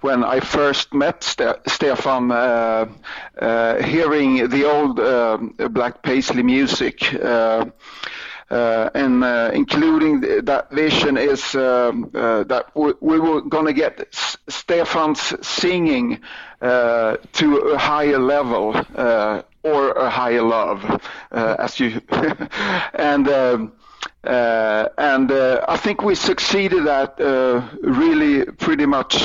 when 0.00 0.24
I 0.24 0.40
first 0.40 0.92
met 0.92 1.22
Ste- 1.22 1.62
Stefan, 1.66 2.30
uh, 2.32 2.86
uh, 3.40 3.82
hearing 3.82 4.48
the 4.48 4.64
old 4.70 4.98
uh, 5.00 5.38
Black 5.70 6.02
Paisley 6.02 6.42
music. 6.42 7.14
And 8.50 9.24
including 9.54 10.20
th- 10.20 10.44
that 10.44 10.70
vision 10.70 11.16
is 11.16 11.54
um, 11.54 12.10
that 12.12 12.66
we, 12.74 12.92
we 13.00 13.18
were 13.18 13.40
going 13.40 13.66
to 13.66 13.72
get 13.72 14.00
S- 14.12 14.36
Stefan's 14.48 15.34
singing 15.46 16.20
uh, 16.64 17.16
to 17.32 17.56
a 17.58 17.78
higher 17.78 18.18
level 18.18 18.74
uh, 18.94 19.42
or 19.62 19.92
a 19.92 20.08
higher 20.08 20.42
love, 20.42 20.82
uh, 21.30 21.56
as 21.58 21.78
you 21.78 22.00
and. 22.94 23.28
Um, 23.28 23.72
uh, 24.22 24.88
and 24.96 25.30
uh, 25.30 25.62
I 25.68 25.76
think 25.76 26.02
we 26.02 26.14
succeeded 26.14 26.86
at 26.86 27.20
uh, 27.20 27.62
really 27.82 28.46
pretty 28.46 28.86
much 28.86 29.18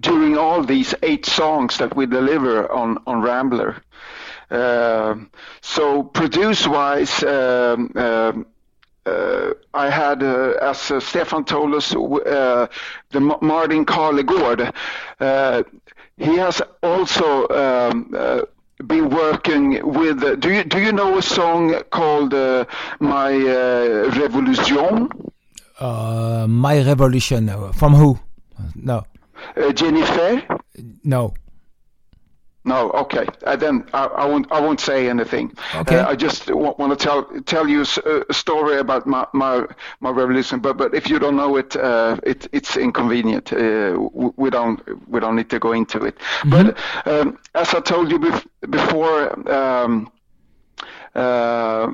during 0.00 0.38
all 0.38 0.62
these 0.62 0.94
eight 1.02 1.26
songs 1.26 1.78
that 1.78 1.96
we 1.96 2.06
deliver 2.06 2.70
on 2.70 2.98
on 3.06 3.20
Rambler. 3.20 3.82
Um, 4.50 5.30
so 5.60 6.02
produce-wise, 6.04 7.22
um, 7.24 7.30
um, 7.30 7.92
uh, 7.96 8.32
I 9.74 9.90
had, 9.90 10.22
uh, 10.22 10.70
as 10.70 10.90
uh, 10.90 11.00
Stefan 11.00 11.44
told 11.44 11.74
us, 11.74 11.94
uh, 11.94 12.66
the 13.10 13.20
Martin 13.20 13.84
Carlegård. 13.86 14.72
Uh, 15.20 15.62
he 16.16 16.36
has 16.36 16.60
also 16.82 17.46
um, 17.48 18.12
uh, 18.16 18.40
been 18.86 19.08
working 19.08 19.66
with. 19.98 20.22
Uh, 20.22 20.34
do 20.36 20.48
you 20.52 20.64
do 20.64 20.78
you 20.78 20.92
know 20.92 21.18
a 21.18 21.22
song 21.22 21.74
called 21.90 22.34
uh, 22.34 22.64
"My 23.00 23.32
uh, 23.32 24.10
Revolution"? 24.22 25.08
uh, 25.80 26.46
My 26.48 26.82
Revolution 26.82 27.48
uh, 27.48 27.72
from 27.72 27.94
who? 27.94 28.18
No, 28.74 29.04
Uh, 29.56 29.72
Jennifer? 29.72 30.42
no. 31.04 31.34
No, 32.68 32.90
okay. 32.90 33.26
Uh, 33.44 33.56
then 33.56 33.86
I, 33.94 34.04
I 34.22 34.24
won't. 34.26 34.46
I 34.52 34.60
won't 34.60 34.80
say 34.80 35.08
anything. 35.08 35.56
Okay. 35.74 35.98
Uh, 35.98 36.10
I 36.12 36.14
just 36.14 36.46
w- 36.46 36.74
want 36.78 36.90
to 36.98 37.04
tell 37.06 37.24
tell 37.46 37.66
you 37.68 37.82
a 38.30 38.34
story 38.34 38.78
about 38.78 39.06
my 39.06 39.26
my, 39.32 39.66
my 40.00 40.10
revolution. 40.10 40.60
But 40.60 40.76
but 40.76 40.94
if 40.94 41.08
you 41.10 41.18
don't 41.18 41.36
know 41.36 41.56
it, 41.56 41.76
uh, 41.76 42.16
it 42.22 42.46
it's 42.52 42.76
inconvenient. 42.76 43.52
Uh, 43.52 43.96
we 44.42 44.50
don't 44.50 44.78
we 45.08 45.18
don't 45.20 45.36
need 45.36 45.50
to 45.50 45.58
go 45.58 45.72
into 45.72 46.04
it. 46.04 46.16
But 46.44 46.76
um, 47.06 47.38
as 47.54 47.74
I 47.74 47.80
told 47.80 48.10
you 48.10 48.18
bef- 48.18 48.46
before. 48.70 49.18
Um, 49.50 50.10
uh, 51.14 51.92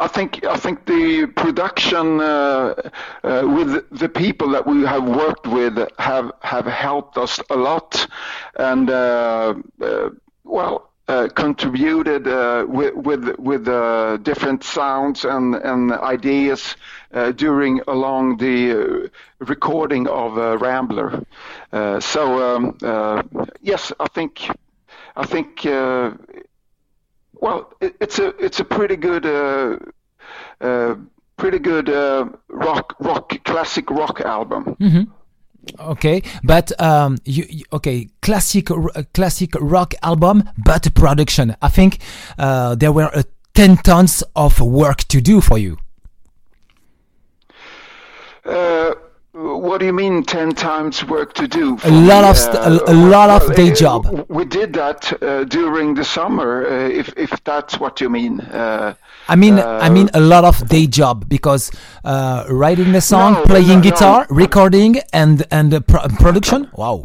I 0.00 0.08
think 0.08 0.44
I 0.46 0.56
think 0.56 0.86
the 0.86 1.26
production 1.26 2.20
uh, 2.20 2.74
uh, 3.22 3.42
with 3.44 3.86
the 3.90 4.08
people 4.08 4.48
that 4.52 4.66
we 4.66 4.82
have 4.86 5.04
worked 5.06 5.46
with 5.46 5.76
have 5.98 6.32
have 6.40 6.64
helped 6.64 7.18
us 7.18 7.38
a 7.50 7.56
lot, 7.56 8.06
and 8.56 8.88
uh, 8.88 9.54
uh, 9.82 10.08
well 10.44 10.88
uh, 11.06 11.28
contributed 11.34 12.26
uh, 12.26 12.64
with 12.66 12.94
with 12.94 13.38
with 13.38 13.64
different 14.24 14.64
sounds 14.64 15.26
and 15.26 15.54
and 15.56 15.92
ideas 15.92 16.76
during 17.36 17.82
along 17.86 18.38
the 18.38 19.10
recording 19.40 20.08
of 20.08 20.36
Rambler. 20.62 21.22
So 22.00 22.22
um, 22.56 23.48
yes, 23.60 23.92
I 24.00 24.08
think 24.08 24.48
I 25.14 25.26
think. 25.26 25.66
Well, 27.34 27.72
it, 27.80 27.94
it's 28.00 28.18
a 28.18 28.28
it's 28.44 28.60
a 28.60 28.64
pretty 28.64 28.96
good 28.96 29.24
uh, 29.26 29.78
uh, 30.60 30.94
pretty 31.36 31.58
good 31.58 31.88
uh, 31.88 32.26
rock 32.48 32.94
rock 33.00 33.32
classic 33.44 33.90
rock 33.90 34.20
album. 34.20 34.76
Okay, 35.78 36.22
but 36.42 36.72
um, 36.80 37.18
you, 37.24 37.44
you- 37.48 37.64
okay, 37.72 38.08
classic 38.22 38.70
r- 38.70 38.90
uh, 38.96 39.02
classic 39.14 39.50
rock 39.60 39.94
album, 40.02 40.42
but 40.64 40.92
production. 40.94 41.54
I 41.62 41.68
think 41.68 41.98
uh, 42.38 42.74
there 42.74 42.92
were 42.92 43.10
uh, 43.14 43.22
ten 43.54 43.76
tons 43.76 44.22
of 44.34 44.60
work 44.60 45.04
to 45.08 45.20
do 45.20 45.40
for 45.40 45.58
you. 45.58 45.76
Uh, 49.32 49.56
what 49.56 49.78
do 49.78 49.86
you 49.86 49.92
mean 49.92 50.24
ten 50.24 50.52
times 50.54 51.04
work 51.06 51.34
to 51.34 51.46
do? 51.46 51.78
A 51.84 51.90
lot 51.90 52.24
of 52.24 52.36
st- 52.36 52.56
a- 52.56 52.90
a 52.90 52.96
lot 53.14 53.30
of 53.30 53.54
day 53.54 53.70
job. 53.72 54.06
uh, 54.06 54.24
We 54.28 54.44
did 54.44 54.72
that 54.72 55.12
uh, 55.22 55.44
during 55.44 55.94
the 55.94 56.04
summer, 56.04 56.66
uh, 56.66 56.88
if 57.00 57.12
if 57.16 57.30
that's 57.44 57.78
what 57.78 58.00
you 58.00 58.10
mean. 58.10 58.40
Uh, 58.40 58.94
I 59.28 59.36
mean, 59.36 59.58
I 59.60 59.86
uh, 59.86 59.90
mean 59.90 60.08
a 60.14 60.20
lot 60.20 60.44
of 60.44 60.66
day 60.68 60.86
job 60.88 61.28
because 61.28 61.70
uh, 62.04 62.44
writing 62.48 62.90
the 62.92 63.00
song, 63.00 63.34
No, 63.34 63.42
playing 63.44 63.68
no, 63.68 63.74
no. 63.76 63.80
guitar, 63.90 64.26
recording, 64.30 65.00
and 65.12 65.44
and 65.52 65.86
production. 66.18 66.68
Wow. 66.76 67.04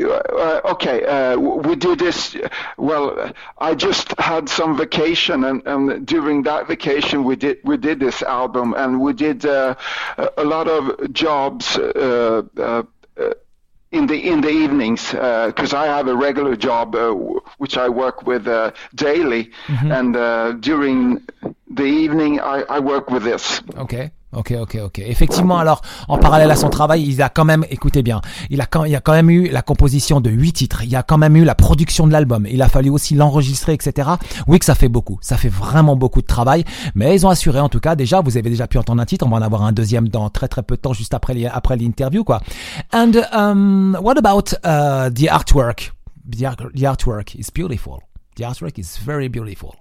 Uh, 0.00 0.60
okay, 0.64 1.04
uh, 1.04 1.36
we 1.36 1.76
did 1.76 1.98
this. 1.98 2.36
Well, 2.78 3.32
I 3.58 3.74
just 3.74 4.18
had 4.18 4.48
some 4.48 4.76
vacation, 4.76 5.44
and, 5.44 5.62
and 5.66 6.06
during 6.06 6.44
that 6.44 6.66
vacation, 6.66 7.24
we 7.24 7.36
did 7.36 7.58
we 7.62 7.76
did 7.76 8.00
this 8.00 8.22
album, 8.22 8.74
and 8.76 9.00
we 9.00 9.12
did 9.12 9.44
uh, 9.44 9.74
a 10.36 10.44
lot 10.44 10.66
of 10.68 11.12
jobs. 11.12 11.76
Uh, 11.76 12.42
uh, 12.56 12.82
uh, 13.18 13.34
in 13.90 14.06
the 14.06 14.16
in 14.16 14.40
the 14.40 14.48
evenings, 14.48 15.10
because 15.12 15.74
I 15.74 15.84
have 15.84 16.08
a 16.08 16.16
regular 16.16 16.56
job 16.56 16.94
uh, 16.94 17.12
which 17.58 17.76
I 17.76 17.90
work 17.90 18.26
with 18.26 18.48
uh, 18.48 18.70
daily, 18.94 19.50
and 19.92 20.16
uh, 20.16 20.52
during 20.52 21.20
the 21.70 21.84
evening 21.84 22.40
I, 22.40 22.62
I 22.70 22.78
work 22.80 23.10
with 23.10 23.22
this. 23.22 23.60
Ok, 23.76 24.10
ok, 24.32 24.54
ok, 24.60 24.78
ok. 24.84 24.98
Effectivement, 24.98 25.58
alors, 25.58 25.82
en 26.08 26.18
parallèle 26.18 26.50
à 26.50 26.56
son 26.56 26.68
travail, 26.68 27.04
il 27.06 27.20
a 27.22 27.28
quand 27.28 27.44
même, 27.44 27.64
écoutez 27.70 28.02
bien, 28.02 28.20
il 28.50 28.60
a 28.60 28.66
quand, 28.66 28.84
il 28.84 28.94
a 28.94 29.00
quand 29.00 29.12
même 29.12 29.30
eu 29.30 29.48
la 29.48 29.62
composition 29.62 30.20
de 30.20 30.30
huit 30.30 30.52
titres. 30.52 30.82
Il 30.84 30.94
a 30.96 31.02
quand 31.02 31.18
même 31.18 31.36
eu 31.36 31.44
la 31.44 31.54
production 31.54 32.06
de 32.06 32.12
l'album. 32.12 32.46
Il 32.50 32.62
a 32.62 32.68
fallu 32.68 32.90
aussi 32.90 33.14
l'enregistrer, 33.14 33.74
etc. 33.74 34.10
Oui, 34.46 34.58
que 34.58 34.64
ça 34.64 34.74
fait 34.74 34.88
beaucoup. 34.88 35.18
Ça 35.20 35.36
fait 35.36 35.48
vraiment 35.48 35.96
beaucoup 35.96 36.22
de 36.22 36.26
travail. 36.26 36.64
Mais 36.94 37.14
ils 37.14 37.26
ont 37.26 37.30
assuré, 37.30 37.60
en 37.60 37.68
tout 37.68 37.80
cas, 37.80 37.94
déjà, 37.94 38.20
vous 38.20 38.36
avez 38.36 38.50
déjà 38.50 38.66
pu 38.66 38.78
entendre 38.78 39.02
un 39.02 39.06
titre. 39.06 39.26
On 39.26 39.30
va 39.30 39.36
en 39.36 39.42
avoir 39.42 39.62
un 39.62 39.72
deuxième 39.72 40.08
dans 40.08 40.28
très 40.30 40.48
très 40.48 40.62
peu 40.62 40.76
de 40.76 40.80
temps, 40.80 40.92
juste 40.92 41.14
après 41.14 41.34
l'interview, 41.34 42.24
quoi. 42.24 42.40
And 42.92 43.12
um, 43.32 43.98
what 44.00 44.14
about 44.18 44.54
uh, 44.64 45.10
the 45.10 45.28
artwork? 45.28 45.92
The, 46.24 46.44
art- 46.44 46.72
the 46.74 46.84
artwork 46.84 47.34
is 47.34 47.50
beautiful. 47.52 48.00
The 48.36 48.44
artwork 48.44 48.78
is 48.78 48.98
very 49.04 49.28
beautiful. 49.28 49.74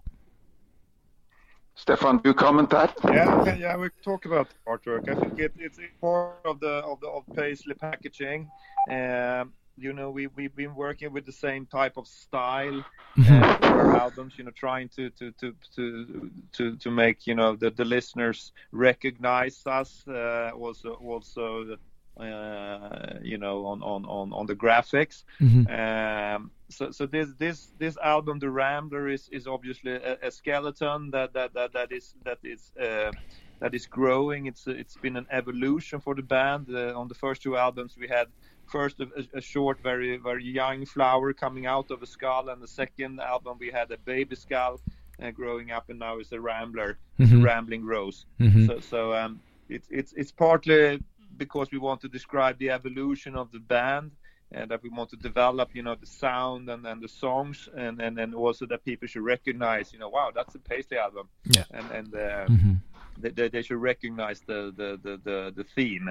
Stefan, 1.81 2.17
do 2.17 2.29
you 2.29 2.35
comment 2.35 2.69
that? 2.69 2.95
Yeah, 3.03 3.55
yeah, 3.55 3.75
we 3.75 3.89
talk 4.03 4.25
about 4.25 4.47
the 4.49 4.71
artwork. 4.71 5.09
I 5.09 5.19
think 5.19 5.39
it, 5.39 5.53
it's 5.57 5.79
part 5.99 6.45
of 6.45 6.59
the 6.59 6.75
of 6.91 6.99
the 6.99 7.07
of 7.07 7.23
Paisley 7.35 7.73
packaging. 7.73 8.51
Um, 8.87 9.53
you 9.77 9.91
know, 9.91 10.11
we 10.11 10.27
we've 10.27 10.55
been 10.55 10.75
working 10.75 11.11
with 11.11 11.25
the 11.25 11.31
same 11.31 11.65
type 11.65 11.97
of 11.97 12.07
style 12.07 12.85
uh, 13.17 13.57
for 13.57 13.79
our 13.81 13.97
albums. 13.97 14.33
You 14.37 14.43
know, 14.43 14.51
trying 14.51 14.89
to 14.89 15.09
to 15.09 15.31
to 15.39 15.55
to 15.75 16.31
to, 16.53 16.75
to 16.77 16.91
make 16.91 17.25
you 17.25 17.33
know 17.33 17.55
the, 17.55 17.71
the 17.71 17.85
listeners 17.85 18.51
recognize 18.71 19.65
us. 19.65 20.03
Uh, 20.07 20.51
also 20.53 20.93
also. 21.03 21.77
Uh, 22.17 23.17
you 23.23 23.37
know, 23.37 23.65
on, 23.65 23.81
on, 23.81 24.05
on, 24.05 24.33
on 24.33 24.45
the 24.45 24.53
graphics. 24.53 25.23
Um, 25.67 26.51
so 26.71 26.91
so 26.91 27.05
this 27.05 27.29
this 27.37 27.71
this 27.77 27.97
album, 27.97 28.39
The 28.39 28.49
Rambler, 28.49 29.09
is 29.09 29.29
is 29.29 29.47
obviously 29.47 29.93
a, 29.93 30.17
a 30.23 30.31
skeleton 30.31 31.11
that 31.11 31.33
that 31.33 31.53
that, 31.53 31.73
that 31.73 31.91
is 31.91 32.15
that 32.23 32.39
is 32.43 32.71
uh, 32.79 33.11
that 33.59 33.73
is 33.73 33.85
growing. 33.87 34.47
It's 34.47 34.67
it's 34.67 34.97
been 34.97 35.17
an 35.17 35.27
evolution 35.31 35.99
for 35.99 36.15
the 36.15 36.23
band. 36.23 36.67
Uh, 36.69 36.99
on 36.99 37.07
the 37.07 37.15
first 37.15 37.41
two 37.41 37.57
albums, 37.57 37.95
we 37.97 38.07
had 38.07 38.27
first 38.65 38.99
a, 38.99 39.07
a 39.33 39.41
short, 39.41 39.79
very 39.83 40.17
very 40.17 40.45
young 40.45 40.85
flower 40.85 41.33
coming 41.33 41.65
out 41.65 41.91
of 41.91 42.01
a 42.01 42.07
skull, 42.07 42.49
and 42.49 42.61
the 42.61 42.67
second 42.67 43.19
album 43.19 43.57
we 43.59 43.69
had 43.71 43.91
a 43.91 43.97
baby 43.97 44.35
skull 44.35 44.79
uh, 45.21 45.31
growing 45.31 45.71
up, 45.71 45.89
and 45.89 45.99
now 45.99 46.19
it's 46.19 46.31
a 46.31 46.39
rambler, 46.39 46.97
it's 47.19 47.31
a 47.31 47.37
rambling 47.37 47.85
rose. 47.85 48.25
So 48.67 48.79
so 48.79 49.13
um, 49.13 49.41
it's 49.69 49.87
it's 49.91 50.13
it's 50.13 50.31
partly 50.31 50.99
because 51.37 51.71
we 51.71 51.77
want 51.77 52.01
to 52.01 52.07
describe 52.09 52.57
the 52.59 52.69
evolution 52.69 53.35
of 53.35 53.51
the 53.51 53.59
band 53.59 54.11
and 54.51 54.69
that 54.71 54.81
we 54.83 54.89
want 54.89 55.09
to 55.09 55.15
develop 55.17 55.69
you 55.73 55.81
know 55.83 55.95
the 55.95 56.05
sound 56.05 56.69
and, 56.69 56.85
and 56.85 57.01
the 57.01 57.07
songs 57.07 57.69
and, 57.75 58.01
and 58.01 58.19
and 58.19 58.33
also 58.35 58.65
that 58.65 58.83
people 58.83 59.07
should 59.07 59.23
recognize 59.23 59.93
you 59.93 59.99
know 59.99 60.09
wow 60.09 60.29
that's 60.33 60.55
a 60.55 60.59
paisley 60.59 60.97
album 60.97 61.27
Yeah. 61.45 61.63
and 61.71 61.91
and 61.91 62.15
uh, 62.15 62.45
they, 62.47 62.90
they, 63.21 63.49
they 63.49 63.61
should 63.61 63.81
recognize 63.81 64.41
the 64.41 64.73
the 64.75 64.99
the, 65.01 65.19
the, 65.23 65.53
the 65.55 65.63
theme 65.75 66.09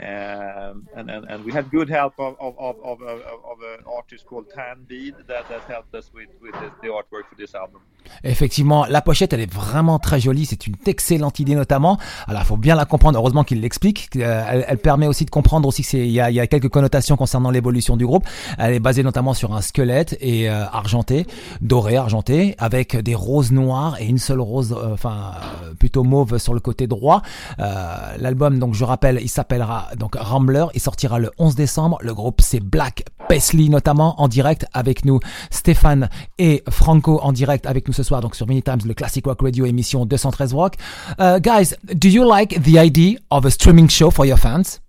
um, 0.00 0.86
and, 0.96 1.10
and 1.10 1.24
and 1.28 1.44
we 1.44 1.52
had 1.52 1.70
good 1.70 1.88
help 1.88 2.14
of 2.18 2.36
of 2.40 2.54
of, 2.58 2.76
of, 2.82 3.02
of, 3.02 3.58
an 3.78 3.84
artist 3.86 4.26
called 4.26 4.46
tan 4.54 4.84
Bead 4.88 5.14
that, 5.26 5.48
that 5.48 5.62
helped 5.62 5.94
us 5.94 6.12
with 6.12 6.28
with 6.40 6.54
the, 6.82 6.88
artwork 6.88 7.26
for 7.28 7.36
this 7.36 7.54
album 7.54 7.80
Effectivement, 8.24 8.84
la 8.86 9.00
pochette, 9.00 9.32
elle 9.32 9.40
est 9.40 9.52
vraiment 9.52 10.00
très 10.00 10.18
jolie. 10.18 10.44
C'est 10.44 10.66
une 10.66 10.74
excellente 10.86 11.38
idée, 11.38 11.54
notamment. 11.54 11.98
Alors, 12.26 12.42
il 12.42 12.46
faut 12.46 12.56
bien 12.56 12.74
la 12.74 12.84
comprendre. 12.84 13.16
Heureusement 13.16 13.44
qu'il 13.44 13.60
l'explique. 13.60 14.10
Euh, 14.16 14.44
Elle, 14.48 14.64
elle 14.68 14.78
permet 14.78 15.06
aussi 15.06 15.24
de 15.24 15.30
comprendre 15.30 15.68
aussi 15.68 15.82
que 15.82 15.88
c'est, 15.88 15.98
il 15.98 16.10
y 16.12 16.20
a, 16.20 16.30
il 16.30 16.34
y 16.34 16.40
a 16.40 16.46
quelques 16.46 16.68
connotations 16.68 17.16
concernant 17.16 17.50
l'évolution 17.50 17.96
du 17.96 18.04
groupe. 18.04 18.26
Elle 18.58 18.74
est 18.74 18.80
basée 18.80 19.02
notamment 19.02 19.34
sur 19.34 19.54
un 19.54 19.60
squelette 19.60 20.16
et 20.20 20.50
euh, 20.50 20.64
argenté, 20.66 21.26
doré, 21.60 21.96
argenté, 21.96 22.54
avec 22.58 22.96
des 22.96 23.14
roses 23.14 23.52
noires 23.52 23.96
et 24.00 24.06
une 24.06 24.18
seule 24.18 24.40
rose, 24.40 24.72
euh, 24.72 24.92
enfin, 24.92 25.34
euh, 25.64 25.74
plutôt 25.74 26.02
mauve 26.02 26.38
sur 26.42 26.54
le 26.54 26.60
côté 26.60 26.86
droit. 26.86 27.22
Euh, 27.58 28.16
L'album, 28.18 28.58
donc, 28.58 28.74
je 28.74 28.84
rappelle, 28.84 29.18
il 29.22 29.28
s'appellera 29.28 29.88
donc 29.96 30.16
Rambler. 30.16 30.66
Il 30.74 30.80
sortira 30.80 31.18
le 31.18 31.30
11 31.38 31.54
décembre. 31.54 31.98
Le 32.02 32.14
groupe, 32.14 32.40
c'est 32.40 32.60
Black 32.60 33.04
Paisley, 33.28 33.68
notamment 33.68 34.20
en 34.20 34.28
direct 34.28 34.66
avec 34.74 35.04
nous. 35.04 35.20
Stéphane 35.50 36.08
et 36.38 36.62
Franco 36.68 37.20
en 37.22 37.32
direct 37.32 37.66
avec 37.66 37.86
nous 37.88 37.94
ce 37.94 38.02
soir, 38.02 38.20
donc 38.20 38.36
sur 38.36 38.46
Mini 38.46 38.62
Times, 38.62 38.80
le 38.84 38.94
Classic 38.94 39.24
Rock 39.24 39.40
Radio 39.42 39.64
émission 39.64 40.04
213 40.04 40.54
Rock. 40.54 40.74
Uh, 41.18 41.38
guys, 41.40 41.74
do 41.94 42.08
you 42.08 42.28
like 42.28 42.60
the 42.62 42.78
idea 42.78 43.18
of 43.30 43.46
a 43.46 43.50
streaming 43.50 43.88
show 43.88 44.10
for 44.10 44.26
your 44.26 44.38
fans? 44.38 44.82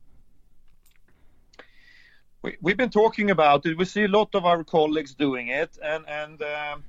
we, 2.43 2.57
we've 2.61 2.77
been 2.77 2.89
talking 2.89 3.31
about 3.31 3.65
it. 3.65 3.77
We 3.77 3.85
see 3.85 4.03
a 4.03 4.07
lot 4.07 4.35
of 4.35 4.45
our 4.45 4.63
colleagues 4.63 5.15
doing 5.15 5.47
it, 5.47 5.77
and 5.81 6.03
and 6.07 6.41
um, 6.41 6.83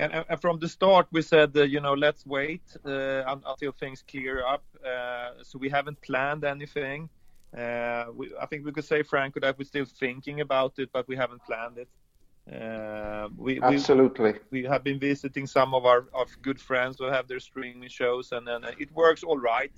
and, 0.00 0.24
and 0.28 0.40
from 0.40 0.58
the 0.58 0.68
start 0.68 1.06
we 1.12 1.22
said, 1.22 1.56
uh, 1.56 1.62
you 1.62 1.80
know, 1.80 1.94
let's 1.94 2.24
wait 2.26 2.62
uh, 2.84 3.22
until 3.26 3.72
things 3.72 4.02
clear 4.10 4.44
up. 4.44 4.64
Uh, 4.84 5.30
so 5.42 5.58
we 5.58 5.68
haven't 5.68 6.00
planned 6.00 6.44
anything. 6.44 7.08
Uh, 7.56 8.06
we, 8.14 8.32
I 8.40 8.46
think 8.46 8.64
we 8.64 8.72
could 8.72 8.84
say, 8.84 9.02
Franco, 9.02 9.40
that 9.40 9.58
we're 9.58 9.64
still 9.64 9.84
thinking 9.84 10.40
about 10.40 10.78
it, 10.78 10.90
but 10.92 11.06
we 11.08 11.16
haven't 11.16 11.42
planned 11.44 11.78
it. 11.78 11.88
Uh, 12.50 13.28
we, 13.36 13.60
we 13.60 13.74
Absolutely. 13.76 14.34
we 14.50 14.64
have 14.64 14.82
been 14.82 14.98
visiting 14.98 15.46
some 15.46 15.74
of 15.74 15.84
our 15.84 16.06
of 16.14 16.28
good 16.42 16.60
friends 16.60 16.96
who 16.98 17.04
have 17.04 17.28
their 17.28 17.38
streaming 17.38 17.88
shows, 17.88 18.32
and 18.32 18.46
then 18.46 18.64
it 18.78 18.90
works 18.92 19.22
all 19.22 19.38
right. 19.38 19.72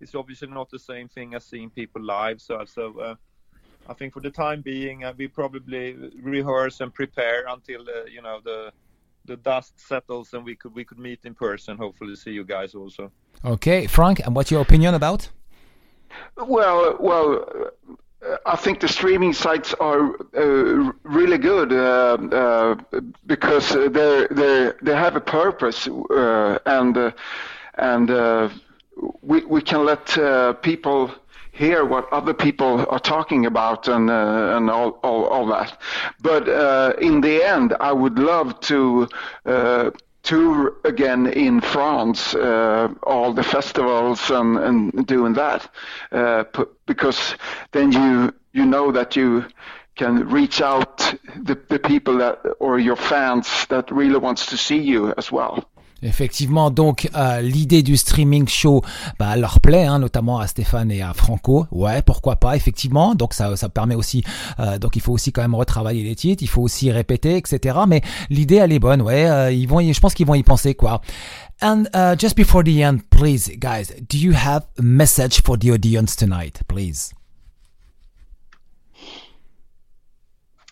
It's 0.00 0.14
obviously 0.14 0.48
not 0.48 0.70
the 0.70 0.78
same 0.78 1.08
thing 1.08 1.34
as 1.34 1.44
seeing 1.44 1.70
people 1.70 2.02
live. 2.02 2.40
So, 2.40 2.64
so 2.64 2.98
uh, 2.98 3.14
I 3.88 3.94
think 3.94 4.12
for 4.14 4.20
the 4.20 4.30
time 4.30 4.62
being, 4.62 5.04
uh, 5.04 5.12
we 5.16 5.28
probably 5.28 5.94
rehearse 6.20 6.80
and 6.80 6.92
prepare 6.92 7.44
until 7.48 7.82
uh, 7.82 8.06
you 8.10 8.22
know 8.22 8.40
the 8.42 8.72
the 9.26 9.36
dust 9.36 9.72
settles 9.76 10.32
and 10.34 10.44
we 10.44 10.54
could 10.56 10.74
we 10.74 10.84
could 10.84 10.98
meet 10.98 11.20
in 11.24 11.34
person. 11.34 11.76
Hopefully, 11.76 12.16
see 12.16 12.32
you 12.32 12.44
guys 12.44 12.74
also. 12.74 13.10
Okay, 13.44 13.86
Frank, 13.86 14.20
and 14.24 14.34
what's 14.34 14.50
your 14.50 14.60
opinion 14.60 14.94
about? 14.94 15.28
Well, 16.36 16.96
well, 17.00 17.44
uh, 18.24 18.36
I 18.46 18.56
think 18.56 18.80
the 18.80 18.88
streaming 18.88 19.32
sites 19.32 19.74
are 19.74 20.14
uh, 20.34 20.92
really 21.02 21.38
good 21.38 21.72
uh, 21.72 22.18
uh, 22.32 22.76
because 23.26 23.70
they 23.72 24.26
they 24.30 24.72
they 24.82 24.94
have 24.94 25.16
a 25.16 25.20
purpose, 25.20 25.88
uh, 25.88 26.58
and 26.66 26.96
uh, 26.96 27.10
and 27.74 28.10
uh, 28.10 28.48
we 29.22 29.44
we 29.44 29.60
can 29.60 29.84
let 29.84 30.16
uh, 30.18 30.54
people 30.54 31.10
hear 31.56 31.84
what 31.84 32.12
other 32.12 32.34
people 32.34 32.86
are 32.90 32.98
talking 32.98 33.46
about 33.46 33.88
and 33.88 34.10
uh, 34.10 34.56
and 34.56 34.70
all, 34.70 34.90
all 35.02 35.24
all 35.26 35.46
that. 35.46 35.80
But 36.20 36.48
uh, 36.48 36.92
in 37.00 37.20
the 37.20 37.42
end, 37.42 37.74
I 37.80 37.92
would 37.92 38.18
love 38.18 38.60
to. 38.60 39.08
Uh, 39.44 39.90
to 40.22 40.76
uh, 40.84 40.88
again 40.88 41.26
in 41.28 41.60
France, 41.60 42.34
uh, 42.34 42.88
all 43.04 43.32
the 43.32 43.44
festivals 43.44 44.30
and, 44.30 44.58
and 44.58 45.06
doing 45.06 45.34
that, 45.34 45.70
uh, 46.10 46.42
p- 46.44 46.64
because 46.86 47.36
then 47.70 47.92
you 47.92 48.34
you 48.52 48.66
know 48.66 48.90
that 48.90 49.14
you 49.14 49.44
can 49.94 50.28
reach 50.28 50.60
out 50.60 50.98
the, 51.44 51.54
the 51.68 51.78
people 51.78 52.18
that 52.18 52.40
or 52.58 52.78
your 52.80 52.96
fans 52.96 53.66
that 53.66 53.90
really 53.90 54.18
wants 54.18 54.46
to 54.46 54.56
see 54.56 54.78
you 54.78 55.14
as 55.16 55.30
well. 55.32 55.64
Effectivement, 56.02 56.70
donc 56.70 57.08
euh, 57.16 57.40
l'idée 57.40 57.82
du 57.82 57.96
streaming 57.96 58.46
show 58.46 58.82
bah, 59.18 59.34
leur 59.36 59.60
plaît, 59.60 59.86
hein, 59.86 59.98
notamment 59.98 60.38
à 60.38 60.46
Stéphane 60.46 60.90
et 60.90 61.00
à 61.00 61.14
Franco. 61.14 61.66
Ouais, 61.70 62.02
pourquoi 62.02 62.36
pas, 62.36 62.54
effectivement. 62.54 63.14
Donc 63.14 63.32
ça, 63.32 63.56
ça 63.56 63.70
permet 63.70 63.94
aussi, 63.94 64.22
euh, 64.60 64.78
donc 64.78 64.94
il 64.96 65.00
faut 65.02 65.12
aussi 65.12 65.32
quand 65.32 65.40
même 65.40 65.54
retravailler 65.54 66.04
les 66.04 66.14
titres, 66.14 66.42
il 66.42 66.48
faut 66.48 66.60
aussi 66.60 66.90
répéter, 66.92 67.36
etc. 67.38 67.78
Mais 67.88 68.02
l'idée 68.28 68.56
elle 68.56 68.72
est 68.72 68.78
bonne, 68.78 69.00
ouais. 69.00 69.26
euh, 69.26 69.50
ils 69.50 69.66
vont, 69.66 69.80
y- 69.80 69.94
je 69.94 70.00
pense 70.00 70.12
qu'ils 70.12 70.26
vont 70.26 70.34
y 70.34 70.42
penser 70.42 70.74
quoi. 70.74 71.00
And 71.62 71.84
uh, 71.94 72.14
just 72.18 72.36
before 72.36 72.62
the 72.62 72.82
end, 72.82 72.98
please, 73.08 73.50
guys, 73.58 73.86
do 74.06 74.18
you 74.18 74.34
have 74.34 74.66
a 74.78 74.82
message 74.82 75.40
for 75.42 75.56
the 75.58 75.70
audience 75.72 76.14
tonight, 76.14 76.60
please? 76.68 77.14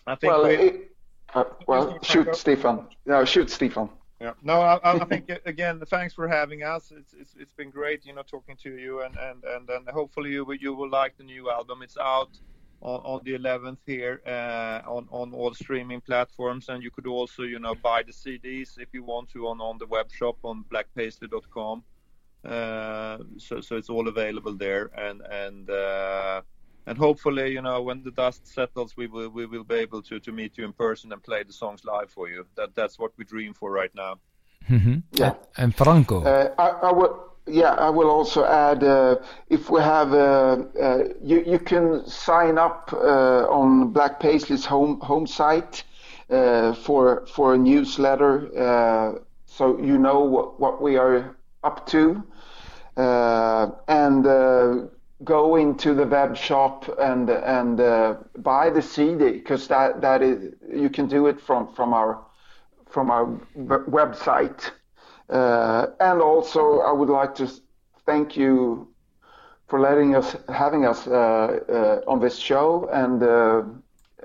I 0.07 0.15
think 0.15 0.31
Well, 0.31 0.43
we, 0.43 0.53
it, 0.55 0.91
uh, 1.33 1.43
well, 1.67 1.97
shoot. 2.03 2.35
Stefan. 2.35 2.85
No, 3.07 3.25
shoot, 3.25 3.49
Stefan. 3.49 3.89
Yeah. 4.25 4.33
No, 4.41 4.61
I, 4.61 4.79
I 4.83 5.05
think 5.11 5.31
again, 5.45 5.81
thanks 5.87 6.13
for 6.15 6.27
having 6.27 6.63
us. 6.63 6.91
It's, 6.91 7.13
it's 7.13 7.35
it's 7.41 7.53
been 7.53 7.69
great, 7.69 8.05
you 8.07 8.13
know, 8.15 8.23
talking 8.23 8.57
to 8.63 8.71
you, 8.85 9.01
and 9.03 9.15
and 9.27 9.43
and, 9.43 9.69
and 9.69 9.87
hopefully 9.89 10.31
you 10.31 10.43
will, 10.45 10.55
you 10.55 10.73
will 10.73 10.89
like 10.89 11.15
the 11.17 11.23
new 11.23 11.51
album. 11.51 11.83
It's 11.83 11.97
out 11.97 12.31
on, 12.81 12.99
on 13.11 13.21
the 13.23 13.33
11th 13.37 13.77
here 13.85 14.21
uh, 14.25 14.81
on 14.95 15.07
on 15.11 15.33
all 15.33 15.53
streaming 15.53 16.01
platforms, 16.01 16.69
and 16.69 16.81
you 16.81 16.89
could 16.89 17.07
also, 17.07 17.43
you 17.43 17.59
know, 17.59 17.75
buy 17.75 18.01
the 18.01 18.11
CDs 18.11 18.79
if 18.79 18.89
you 18.93 19.03
want 19.03 19.29
to 19.33 19.47
on 19.47 19.61
on 19.61 19.77
the 19.77 19.85
web 19.85 20.11
shop 20.11 20.37
on 20.43 20.65
blackpaisley.com. 20.71 21.83
Uh, 22.43 23.17
so 23.37 23.61
so 23.61 23.77
it's 23.77 23.89
all 23.89 24.07
available 24.07 24.53
there, 24.53 24.85
and 25.07 25.21
and. 25.21 25.69
Uh, 25.69 26.41
and 26.87 26.97
hopefully, 26.97 27.51
you 27.51 27.61
know, 27.61 27.81
when 27.81 28.03
the 28.03 28.11
dust 28.11 28.47
settles, 28.47 28.95
we 28.97 29.07
will 29.07 29.29
we 29.29 29.45
will 29.45 29.63
be 29.63 29.75
able 29.75 30.01
to, 30.03 30.19
to 30.19 30.31
meet 30.31 30.57
you 30.57 30.65
in 30.65 30.73
person 30.73 31.11
and 31.11 31.21
play 31.23 31.43
the 31.43 31.53
songs 31.53 31.83
live 31.83 32.09
for 32.09 32.29
you. 32.29 32.45
That 32.55 32.75
that's 32.75 32.99
what 32.99 33.11
we 33.17 33.23
dream 33.25 33.53
for 33.53 33.71
right 33.71 33.93
now. 33.95 34.19
Mhm. 34.69 35.03
Yeah. 35.11 35.33
And 35.57 35.75
Franco. 35.75 36.23
Uh, 36.23 36.53
I, 36.57 36.87
I 36.89 36.91
will. 36.91 37.31
Yeah, 37.47 37.73
I 37.73 37.91
will 37.91 38.09
also 38.09 38.43
add 38.43 38.83
uh, 38.83 39.17
if 39.49 39.69
we 39.69 39.79
have 39.79 40.13
uh, 40.13 40.63
uh, 40.81 41.03
you 41.21 41.43
you 41.45 41.59
can 41.59 42.07
sign 42.07 42.57
up 42.57 42.91
uh, 42.91 43.45
on 43.49 43.91
Black 43.91 44.19
Paisley's 44.19 44.65
home 44.65 44.99
home 45.01 45.27
site 45.27 45.83
uh, 46.31 46.73
for 46.73 47.27
for 47.27 47.53
a 47.53 47.57
newsletter, 47.57 48.49
uh, 48.57 49.19
so 49.45 49.77
you 49.77 49.99
know 49.99 50.21
what, 50.21 50.59
what 50.59 50.81
we 50.81 50.97
are 50.97 51.35
up 51.63 51.85
to, 51.87 52.23
uh, 52.97 53.69
and 53.87 54.25
uh, 54.25 54.87
go 55.23 55.55
into 55.55 55.93
the 55.93 56.05
web 56.05 56.35
shop 56.35 56.89
and 56.99 57.29
and 57.29 57.79
uh, 57.79 58.15
buy 58.37 58.69
the 58.69 58.81
CD 58.81 59.31
because 59.31 59.67
that 59.67 60.01
that 60.01 60.21
is 60.21 60.53
you 60.73 60.89
can 60.89 61.07
do 61.07 61.27
it 61.27 61.39
from 61.39 61.73
from 61.73 61.93
our 61.93 62.25
from 62.89 63.11
our 63.11 63.25
website. 63.57 64.71
Uh, 65.29 65.87
and 65.99 66.21
also, 66.21 66.79
I 66.81 66.91
would 66.91 67.09
like 67.09 67.35
to 67.35 67.49
thank 68.05 68.37
you 68.37 68.87
for 69.67 69.79
letting 69.79 70.15
us, 70.15 70.35
having 70.49 70.85
us 70.85 71.07
uh, 71.07 71.11
uh, 71.11 72.01
on 72.07 72.19
this 72.19 72.37
show. 72.37 72.87
And 72.93 73.23
uh, 73.23 73.63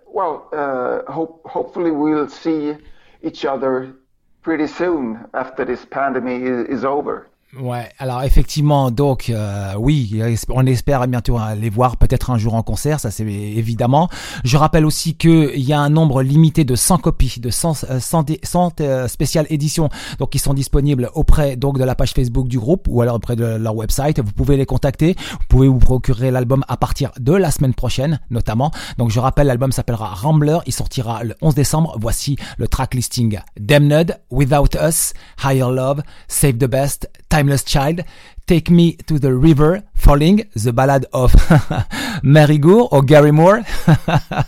well, 0.06 0.48
uh, 0.52 1.10
hope, 1.10 1.42
hopefully 1.46 1.90
we'll 1.90 2.28
see 2.28 2.76
each 3.22 3.44
other 3.44 3.94
pretty 4.42 4.66
soon 4.66 5.26
after 5.34 5.64
this 5.64 5.84
pandemic 5.84 6.42
is, 6.42 6.68
is 6.68 6.84
over. 6.84 7.29
Ouais, 7.58 7.88
alors 7.98 8.22
effectivement, 8.22 8.92
donc 8.92 9.28
euh, 9.28 9.72
oui, 9.76 10.22
on 10.50 10.66
espère 10.66 11.08
bientôt 11.08 11.36
les 11.60 11.68
voir 11.68 11.96
peut-être 11.96 12.30
un 12.30 12.38
jour 12.38 12.54
en 12.54 12.62
concert, 12.62 13.00
ça 13.00 13.10
c'est 13.10 13.24
évidemment. 13.24 14.08
Je 14.44 14.56
rappelle 14.56 14.86
aussi 14.86 15.16
que 15.16 15.52
il 15.56 15.62
y 15.64 15.72
a 15.72 15.80
un 15.80 15.88
nombre 15.90 16.22
limité 16.22 16.62
de 16.62 16.76
100 16.76 16.98
copies 16.98 17.40
de 17.40 17.50
100, 17.50 17.86
euh, 17.90 17.98
100, 17.98 18.22
dé- 18.22 18.40
100 18.44 18.80
euh, 18.82 19.08
spéciales 19.08 19.46
éditions 19.50 19.88
donc 20.20 20.30
qui 20.30 20.38
sont 20.38 20.54
disponibles 20.54 21.10
auprès 21.14 21.56
donc 21.56 21.76
de 21.76 21.82
la 21.82 21.96
page 21.96 22.12
Facebook 22.12 22.46
du 22.46 22.56
groupe 22.60 22.86
ou 22.88 23.02
alors 23.02 23.16
auprès 23.16 23.34
de 23.34 23.44
leur 23.44 23.74
website. 23.74 24.20
Vous 24.20 24.30
pouvez 24.32 24.56
les 24.56 24.66
contacter, 24.66 25.16
vous 25.32 25.46
pouvez 25.48 25.66
vous 25.66 25.80
procurer 25.80 26.30
l'album 26.30 26.64
à 26.68 26.76
partir 26.76 27.10
de 27.18 27.32
la 27.32 27.50
semaine 27.50 27.74
prochaine 27.74 28.20
notamment. 28.30 28.70
Donc 28.96 29.10
je 29.10 29.18
rappelle 29.18 29.48
l'album 29.48 29.72
s'appellera 29.72 30.06
Rambler, 30.14 30.58
il 30.66 30.72
sortira 30.72 31.24
le 31.24 31.34
11 31.42 31.56
décembre. 31.56 31.96
Voici 32.00 32.36
le 32.58 32.68
track 32.68 32.94
listing 32.94 33.40
Damned, 33.58 34.20
Without 34.30 34.76
Us, 34.80 35.14
Higher 35.44 35.72
Love, 35.72 36.02
Save 36.28 36.58
the 36.58 36.66
Best, 36.70 37.10
Timeless 37.40 37.64
Child, 37.64 38.04
Take 38.46 38.70
Me 38.70 38.96
to 39.06 39.18
the 39.18 39.32
River, 39.32 39.82
Falling, 39.94 40.44
The 40.54 40.74
Ballad 40.74 41.06
of 41.14 41.34
Mary 42.22 42.58
Gore 42.58 42.86
or 42.92 43.00
Gary 43.02 43.30
Moore. 43.30 43.62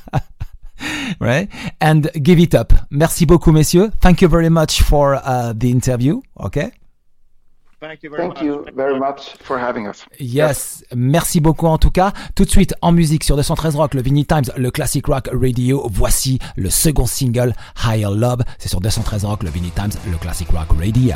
right? 1.21 1.49
And 1.81 2.11
Give 2.23 2.39
It 2.39 2.55
Up. 2.55 2.75
Merci 2.91 3.25
beaucoup, 3.25 3.53
messieurs. 3.53 3.91
Thank 4.01 4.21
you 4.21 4.29
very 4.29 4.51
much 4.51 4.83
for 4.83 5.15
uh, 5.15 5.55
the 5.57 5.71
interview. 5.71 6.21
Okay? 6.39 6.73
Thank 7.81 8.03
you 8.03 8.11
very 8.11 8.23
Thank 8.25 8.35
much. 8.35 8.45
you 8.45 8.67
very 8.77 8.99
much 8.99 9.37
for 9.43 9.59
having 9.59 9.89
us. 9.89 10.05
Yes, 10.21 10.85
merci 10.95 11.41
beaucoup 11.41 11.67
en 11.67 11.79
tout 11.79 11.91
cas. 11.91 12.13
Tout 12.35 12.45
de 12.45 12.51
suite 12.51 12.75
en 12.83 12.93
musique 12.93 13.25
sur 13.25 13.37
213 13.37 13.75
Rock, 13.75 13.95
le 13.95 14.03
Vinny 14.03 14.27
Times, 14.27 14.53
le 14.57 14.71
Classic 14.71 15.05
Rock 15.07 15.31
Radio. 15.33 15.89
Voici 15.91 16.39
le 16.57 16.69
second 16.69 17.07
single, 17.07 17.55
Higher 17.87 18.15
Love. 18.15 18.43
C'est 18.59 18.69
sur 18.69 18.83
213 18.83 19.25
Rock, 19.25 19.43
le 19.45 19.51
Vinny 19.51 19.71
Times, 19.71 19.93
le 20.11 20.19
Classic 20.19 20.49
Rock 20.51 20.69
Radio. 20.79 21.15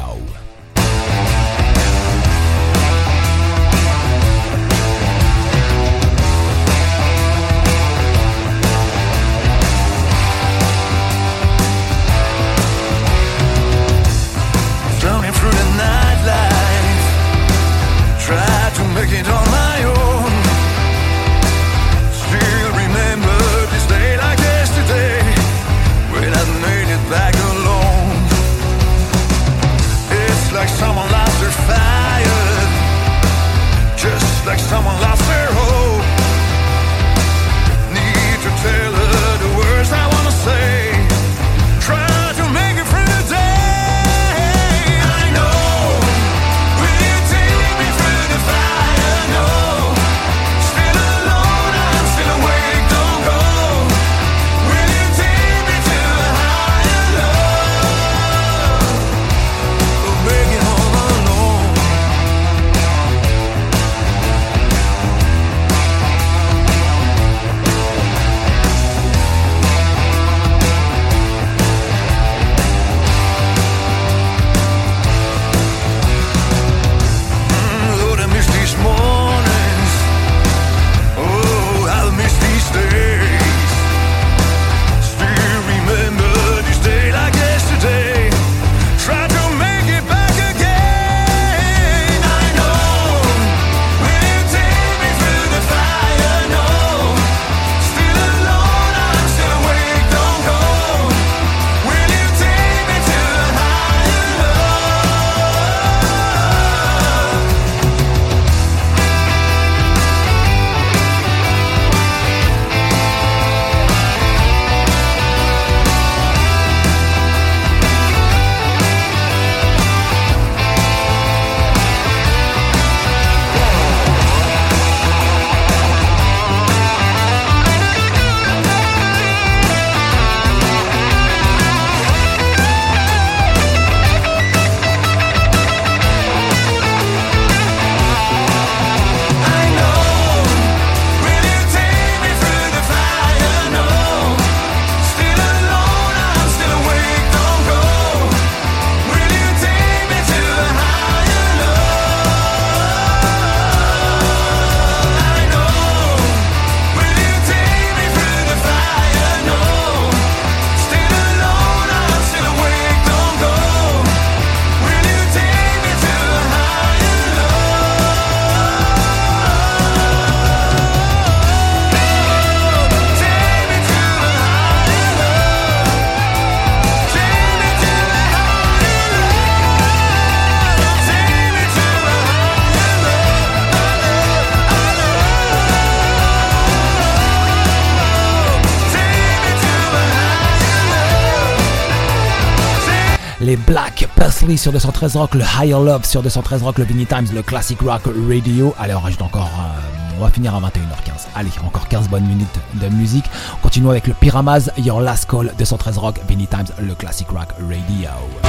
Sur 194.54 194.70
213 194.70 195.16
Rock, 195.16 195.34
le 195.34 195.42
Higher 195.42 195.72
Love 195.72 196.04
sur 196.04 196.22
213 196.22 196.62
Rock, 196.62 196.78
le 196.78 196.84
Vinny 196.84 197.04
Times, 197.04 197.26
le 197.34 197.42
Classic 197.42 197.78
Rock 197.80 198.02
Radio. 198.28 198.72
Allez, 198.78 198.94
on 198.94 199.00
rajoute 199.00 199.20
encore. 199.20 199.50
Euh, 199.58 200.16
on 200.18 200.24
va 200.24 200.30
finir 200.30 200.54
à 200.54 200.60
21h15. 200.60 201.26
Allez, 201.34 201.50
encore 201.64 201.88
15 201.88 202.08
bonnes 202.08 202.26
minutes 202.26 202.60
de 202.74 202.88
musique. 202.94 203.24
Continuons 203.60 203.90
avec 203.90 204.06
le 204.06 204.14
Pyramas, 204.14 204.70
Your 204.78 205.00
Last 205.00 205.28
Call, 205.28 205.52
213 205.58 205.98
Rock, 205.98 206.20
Vinny 206.28 206.46
Times, 206.46 206.68
le 206.80 206.94
Classic 206.94 207.28
Rock 207.28 207.48
Radio. 207.58 208.45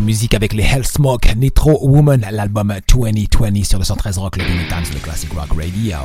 musique 0.00 0.34
avec 0.34 0.52
les 0.52 0.62
Hellsmoke, 0.62 1.34
Nitro 1.36 1.78
Woman, 1.82 2.26
l'album 2.30 2.74
2020 2.88 3.64
sur 3.64 3.78
le 3.78 3.84
113 3.84 4.18
Rock, 4.18 4.36
le 4.36 4.44
Time, 4.44 4.94
le 4.94 5.00
Classic 5.00 5.30
Rock 5.32 5.48
Radio. 5.56 5.96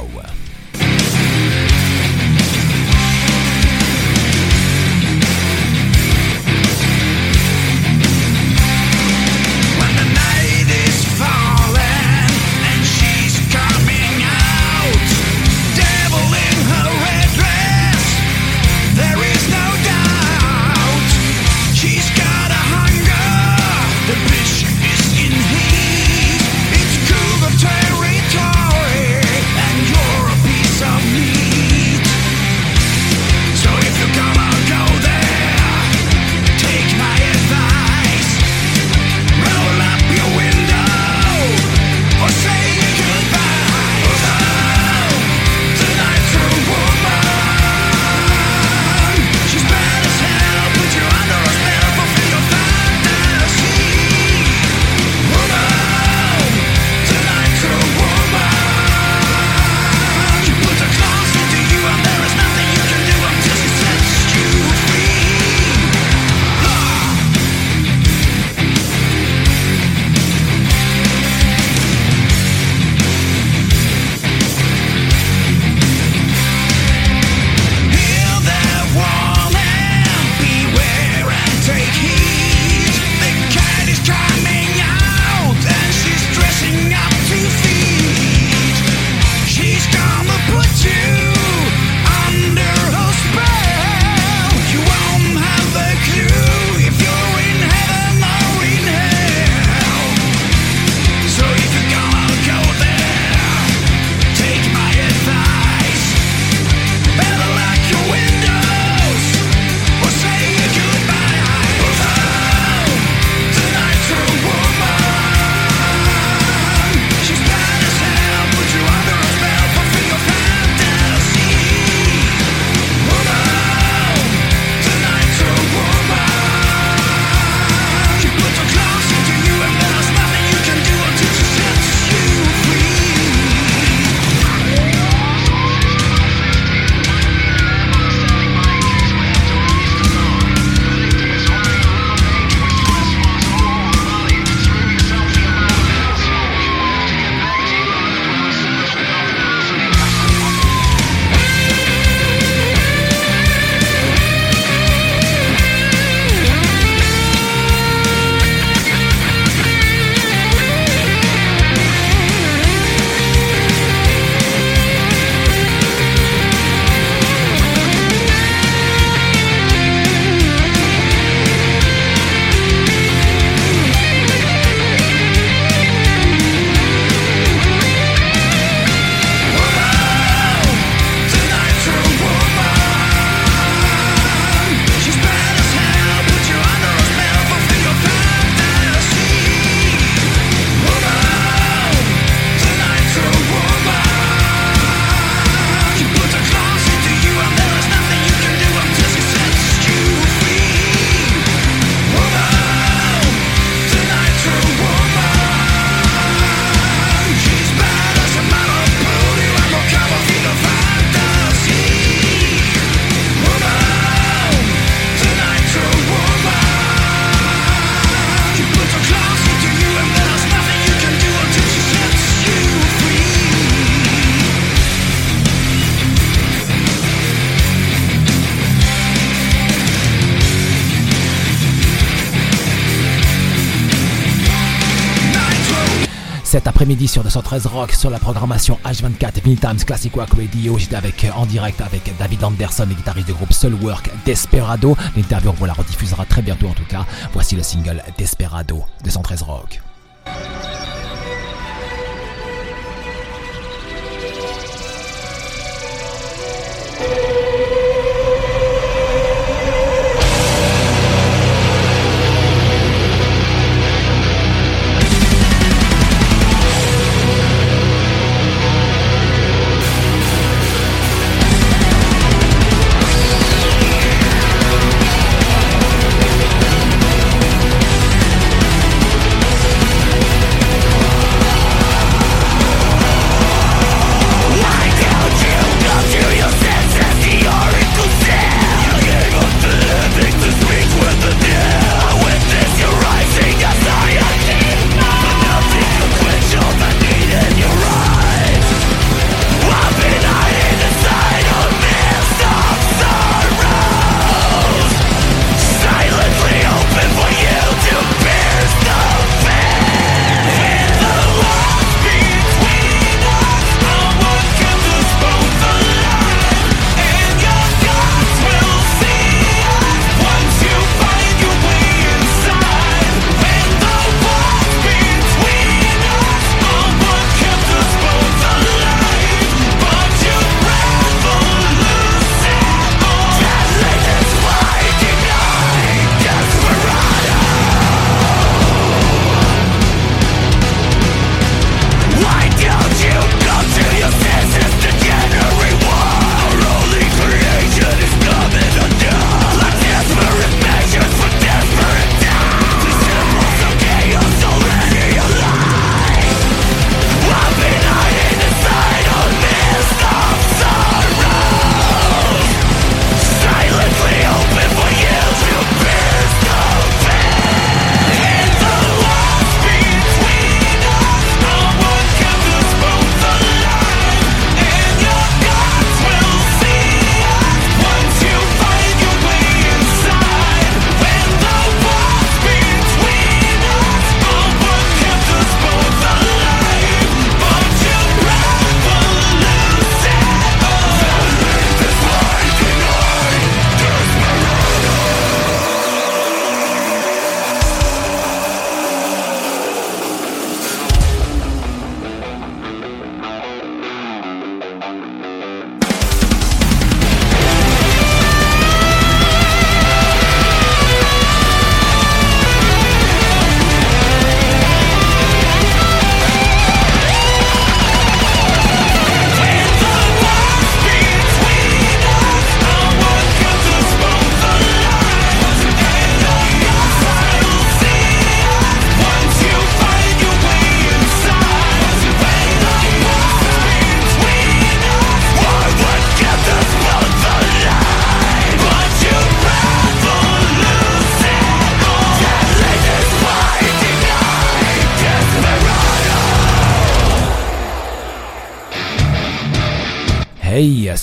Cet 236.73 236.77
après-midi 236.81 237.07
sur 237.07 237.21
213 237.21 237.67
Rock 237.67 237.91
sur 237.91 238.09
la 238.09 238.17
programmation 238.17 238.79
H24 238.83 239.43
Mini 239.45 239.57
Times 239.57 239.77
Classic 239.85 240.11
Rock 240.11 240.29
Radio. 240.35 240.77
J'étais 240.79 240.95
avec 240.95 241.25
en 241.35 241.45
direct 241.45 241.79
avec 241.81 242.11
David 242.17 242.43
Anderson, 242.43 242.85
le 242.89 242.95
guitariste 242.95 243.27
du 243.27 243.33
groupe 243.33 243.53
Soulwork 243.53 244.09
Desperado. 244.25 244.97
L'interview 245.15 245.51
on 245.51 245.53
vous 245.53 245.65
la 245.65 245.73
rediffusera 245.73 246.25
très 246.25 246.41
bientôt 246.41 246.67
en 246.67 246.73
tout 246.73 246.85
cas. 246.85 247.05
Voici 247.31 247.55
le 247.55 247.61
single 247.61 248.01
Desperado 248.17 248.83
213 249.03 249.43
Rock. 249.43 249.81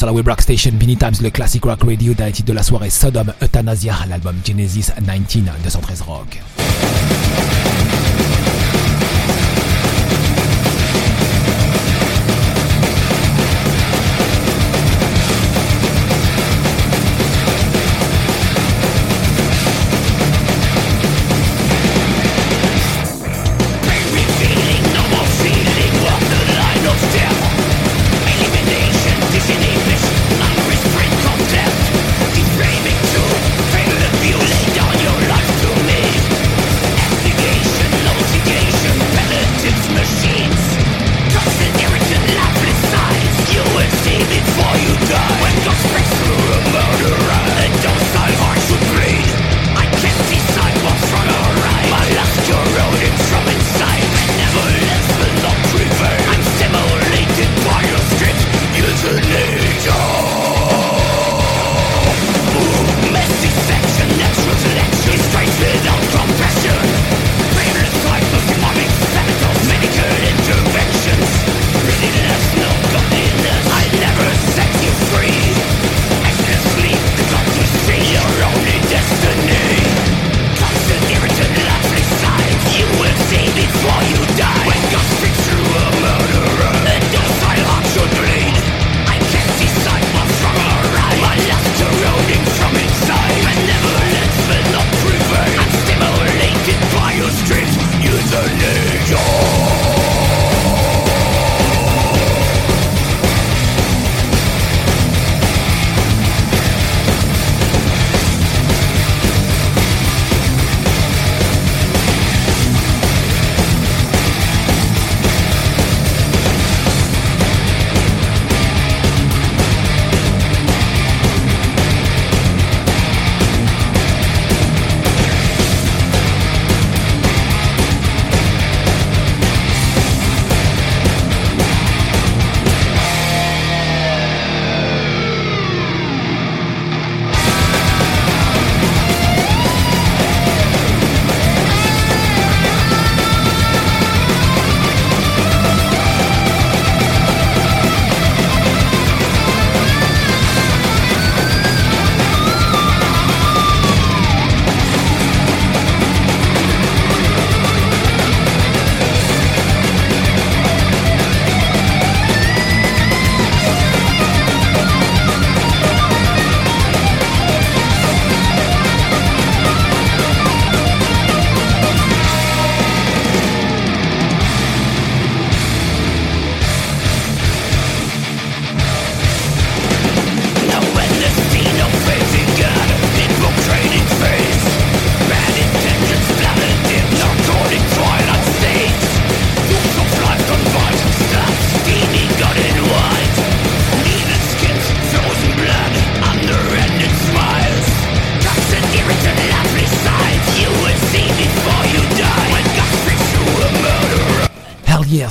Sur 0.00 0.06
la 0.06 0.14
rock 0.14 0.40
station 0.40 0.72
Mini 0.80 0.96
Times, 0.96 1.20
le 1.20 1.28
classic 1.28 1.62
rock 1.62 1.82
radio 1.82 2.14
d'un 2.14 2.30
de 2.30 2.52
la 2.54 2.62
soirée 2.62 2.88
Sodom 2.88 3.34
Euthanasia, 3.42 3.92
l'album 4.08 4.34
Genesis 4.42 4.92
19 4.98 5.60
213 5.62 6.00
Rock. 6.00 6.40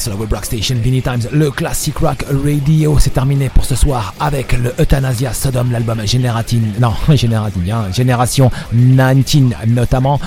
Sur 0.10 0.16
la 0.16 0.22
Web 0.22 0.34
Rock 0.34 0.46
Station 0.46 0.76
Vinny 0.82 1.02
Times, 1.02 1.28
le 1.32 1.52
Classic 1.52 1.96
Rock 1.98 2.26
Radio. 2.44 2.98
C'est 3.00 3.12
terminé 3.12 3.50
pour 3.50 3.66
ce 3.66 3.76
soir 3.76 4.14
avec 4.20 4.54
le 4.54 4.74
Euthanasia 4.80 5.34
Sodom, 5.34 5.72
l'album 5.72 6.06
Génératine, 6.06 6.74
non, 6.80 6.94
Génératine, 7.16 7.70
hein, 7.72 7.92
Génération 7.92 8.50
19 8.72 9.68
notamment. 9.68 10.20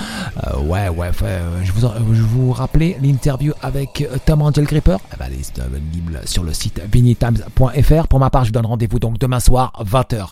Euh, 0.47 0.59
ouais, 0.61 0.89
ouais, 0.89 1.09
euh, 1.23 1.61
je 1.63 1.71
vous, 1.71 1.81
je 2.13 2.21
vous 2.21 2.51
rappelais 2.51 2.97
l'interview 3.01 3.53
avec 3.61 4.01
euh, 4.01 4.17
Tom 4.25 4.41
Angel 4.41 4.65
Gripper. 4.65 4.97
Elle 5.19 5.33
est 5.33 5.37
disponible 5.37 6.21
sur 6.25 6.43
le 6.43 6.53
site 6.53 6.81
vinnytimes.fr. 6.91 8.07
Pour 8.07 8.19
ma 8.19 8.29
part, 8.29 8.43
je 8.43 8.49
vous 8.49 8.53
donne 8.53 8.65
rendez-vous 8.65 8.99
donc 8.99 9.17
demain 9.17 9.39
soir, 9.39 9.73
20h. 9.83 10.27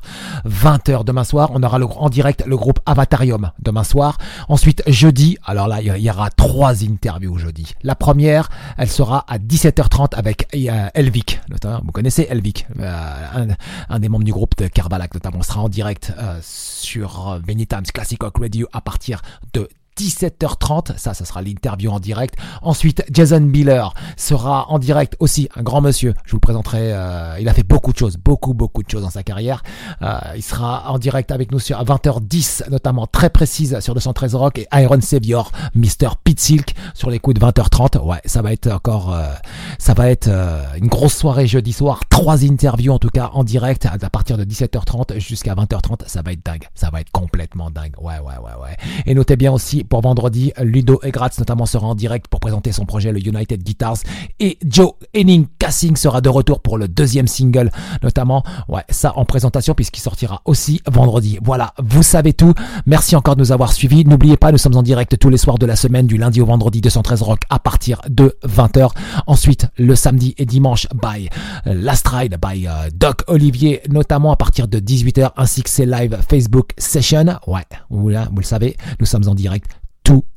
20h 0.47 1.03
demain 1.03 1.23
soir, 1.23 1.49
on 1.53 1.61
aura 1.63 1.79
le, 1.79 1.85
en 1.85 2.09
direct 2.09 2.43
le 2.45 2.55
groupe 2.55 2.79
Avatarium 2.85 3.51
demain 3.59 3.83
soir. 3.83 4.17
Ensuite, 4.47 4.83
jeudi, 4.87 5.37
alors 5.45 5.67
là, 5.67 5.81
il 5.81 5.97
y 5.97 6.09
aura 6.09 6.29
trois 6.29 6.83
interviews 6.83 7.37
jeudi. 7.37 7.73
La 7.83 7.95
première, 7.95 8.49
elle 8.77 8.89
sera 8.89 9.25
à 9.27 9.37
17h30 9.41 10.15
avec 10.15 10.47
euh, 10.55 10.89
Elvic. 10.93 11.39
Vous 11.83 11.91
connaissez 11.91 12.27
Elvic, 12.29 12.67
euh, 12.79 13.47
un, 13.89 13.99
des 13.99 14.09
membres 14.09 14.23
du 14.23 14.31
groupe 14.31 14.55
de 14.57 14.67
Carbalak 14.67 15.13
notamment. 15.13 15.39
On 15.39 15.43
sera 15.43 15.61
en 15.61 15.69
direct 15.69 16.13
euh, 16.17 16.39
sur 16.41 17.39
Benny 17.45 17.67
Times 17.67 17.83
Classic 17.93 18.21
Rock 18.21 18.37
Radio 18.39 18.67
à 18.71 18.81
partir 18.81 19.21
de 19.53 19.67
17h30. 19.97 20.97
Ça, 20.97 21.13
ça 21.13 21.25
sera 21.25 21.41
l'interview 21.41 21.91
en 21.91 21.99
direct. 21.99 22.35
Ensuite, 22.61 23.03
Jason 23.11 23.41
Biller 23.41 23.85
sera 24.17 24.69
en 24.69 24.79
direct 24.79 25.15
aussi, 25.19 25.49
un 25.55 25.63
grand 25.63 25.81
monsieur. 25.81 26.13
Je 26.25 26.31
vous 26.31 26.37
le 26.37 26.41
présenterai. 26.41 26.93
Euh, 26.93 27.37
il 27.39 27.47
a 27.49 27.53
fait 27.53 27.63
beaucoup 27.63 27.91
de 27.91 27.97
choses, 27.97 28.17
beaucoup, 28.17 28.53
beaucoup 28.53 28.83
de 28.83 28.89
choses 28.89 29.03
dans 29.03 29.09
sa 29.09 29.23
carrière. 29.23 29.63
Euh, 30.01 30.19
il 30.35 30.43
sera 30.43 30.91
en 30.91 30.99
direct 30.99 31.31
avec 31.31 31.51
nous 31.51 31.59
sur 31.59 31.79
à 31.79 31.83
20h10, 31.83 32.69
notamment 32.69 33.07
très 33.07 33.29
précise 33.29 33.79
sur 33.79 33.93
213 33.93 34.35
Rock 34.35 34.59
et 34.59 34.67
Iron 34.73 35.01
Savior, 35.01 35.51
Mr. 35.75 36.09
Pete 36.23 36.39
Silk 36.39 36.73
sur 36.93 37.09
les 37.09 37.19
coups 37.19 37.39
de 37.39 37.45
20h30. 37.45 37.99
Ouais, 38.03 38.21
ça 38.25 38.41
va 38.41 38.53
être 38.53 38.67
encore, 38.67 39.13
euh, 39.13 39.33
ça 39.77 39.93
va 39.93 40.09
être 40.09 40.29
une 40.77 40.87
grosse 40.87 41.15
soirée 41.15 41.47
jeudi 41.47 41.73
soir. 41.73 42.01
Trois 42.09 42.45
interviews 42.45 42.93
en 42.93 42.99
tout 42.99 43.09
cas 43.09 43.31
en 43.33 43.43
direct 43.43 43.85
à 43.85 44.09
partir 44.09 44.37
de 44.37 44.43
17h30 44.43 45.19
jusqu'à 45.19 45.55
20h30. 45.55 46.07
Ça 46.07 46.21
va 46.21 46.31
être 46.33 46.45
dingue. 46.45 46.67
Ça 46.75 46.89
va 46.89 47.01
être 47.01 47.11
complètement 47.11 47.69
dingue. 47.69 47.93
Ouais, 47.99 48.19
ouais, 48.19 48.37
ouais, 48.37 48.61
ouais. 48.61 48.77
Et 49.05 49.13
notez 49.13 49.35
bien 49.35 49.51
aussi 49.51 49.80
pour 49.83 50.01
vendredi. 50.01 50.51
Ludo 50.61 50.99
Egratz 51.03 51.39
notamment 51.39 51.65
sera 51.65 51.87
en 51.87 51.95
direct 51.95 52.27
pour 52.27 52.39
présenter 52.39 52.71
son 52.71 52.85
projet 52.85 53.11
le 53.11 53.19
United 53.19 53.63
Guitars 53.63 53.97
et 54.39 54.57
Joe 54.65 54.93
Henning 55.15 55.47
Cassing 55.59 55.95
sera 55.95 56.21
de 56.21 56.29
retour 56.29 56.61
pour 56.61 56.77
le 56.77 56.87
deuxième 56.87 57.27
single 57.27 57.71
notamment. 58.03 58.43
Ouais, 58.67 58.83
ça 58.89 59.13
en 59.17 59.25
présentation 59.25 59.73
puisqu'il 59.73 60.01
sortira 60.01 60.41
aussi 60.45 60.81
vendredi. 60.87 61.39
Voilà, 61.43 61.73
vous 61.81 62.03
savez 62.03 62.33
tout. 62.33 62.53
Merci 62.85 63.15
encore 63.15 63.35
de 63.35 63.41
nous 63.41 63.51
avoir 63.51 63.73
suivis. 63.73 64.05
N'oubliez 64.05 64.37
pas, 64.37 64.51
nous 64.51 64.57
sommes 64.57 64.77
en 64.77 64.83
direct 64.83 65.17
tous 65.17 65.29
les 65.29 65.37
soirs 65.37 65.57
de 65.57 65.65
la 65.65 65.75
semaine 65.75 66.07
du 66.07 66.17
lundi 66.17 66.41
au 66.41 66.45
vendredi 66.45 66.81
213 66.81 67.21
Rock 67.21 67.41
à 67.49 67.59
partir 67.59 68.01
de 68.09 68.35
20h. 68.47 68.89
Ensuite, 69.27 69.67
le 69.77 69.95
samedi 69.95 70.35
et 70.37 70.45
dimanche 70.45 70.87
by 70.93 71.29
Last 71.65 72.07
Ride 72.07 72.37
by 72.41 72.67
euh, 72.67 72.89
Doc 72.93 73.23
Olivier 73.27 73.81
notamment 73.89 74.31
à 74.31 74.35
partir 74.35 74.67
de 74.67 74.79
18h 74.79 75.31
ainsi 75.37 75.63
que 75.63 75.69
ses 75.69 75.85
live 75.85 76.17
Facebook 76.27 76.71
session. 76.77 77.25
Ouais, 77.47 77.61
vous, 77.89 78.09
vous 78.09 78.09
le 78.09 78.43
savez, 78.43 78.77
nous 78.99 79.05
sommes 79.05 79.27
en 79.27 79.35
direct 79.35 79.70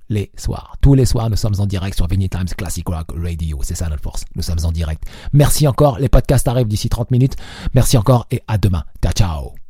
les 0.08 0.30
soirs. 0.36 0.76
Tous 0.80 0.94
les 0.94 1.06
soirs, 1.06 1.30
nous 1.30 1.36
sommes 1.36 1.58
en 1.58 1.66
direct 1.66 1.96
sur 1.96 2.06
Vinny 2.06 2.28
Times 2.28 2.48
Classic 2.56 2.86
Rock 2.86 3.08
Radio. 3.16 3.60
C'est 3.62 3.74
ça 3.74 3.88
notre 3.88 4.02
force. 4.02 4.24
Nous 4.36 4.42
sommes 4.42 4.64
en 4.64 4.72
direct. 4.72 5.04
Merci 5.32 5.66
encore. 5.66 5.98
Les 5.98 6.08
podcasts 6.08 6.48
arrivent 6.48 6.68
d'ici 6.68 6.88
30 6.88 7.10
minutes. 7.10 7.36
Merci 7.74 7.96
encore 7.96 8.26
et 8.30 8.42
à 8.48 8.58
demain. 8.58 8.84
Ciao, 9.02 9.12
ciao. 9.12 9.63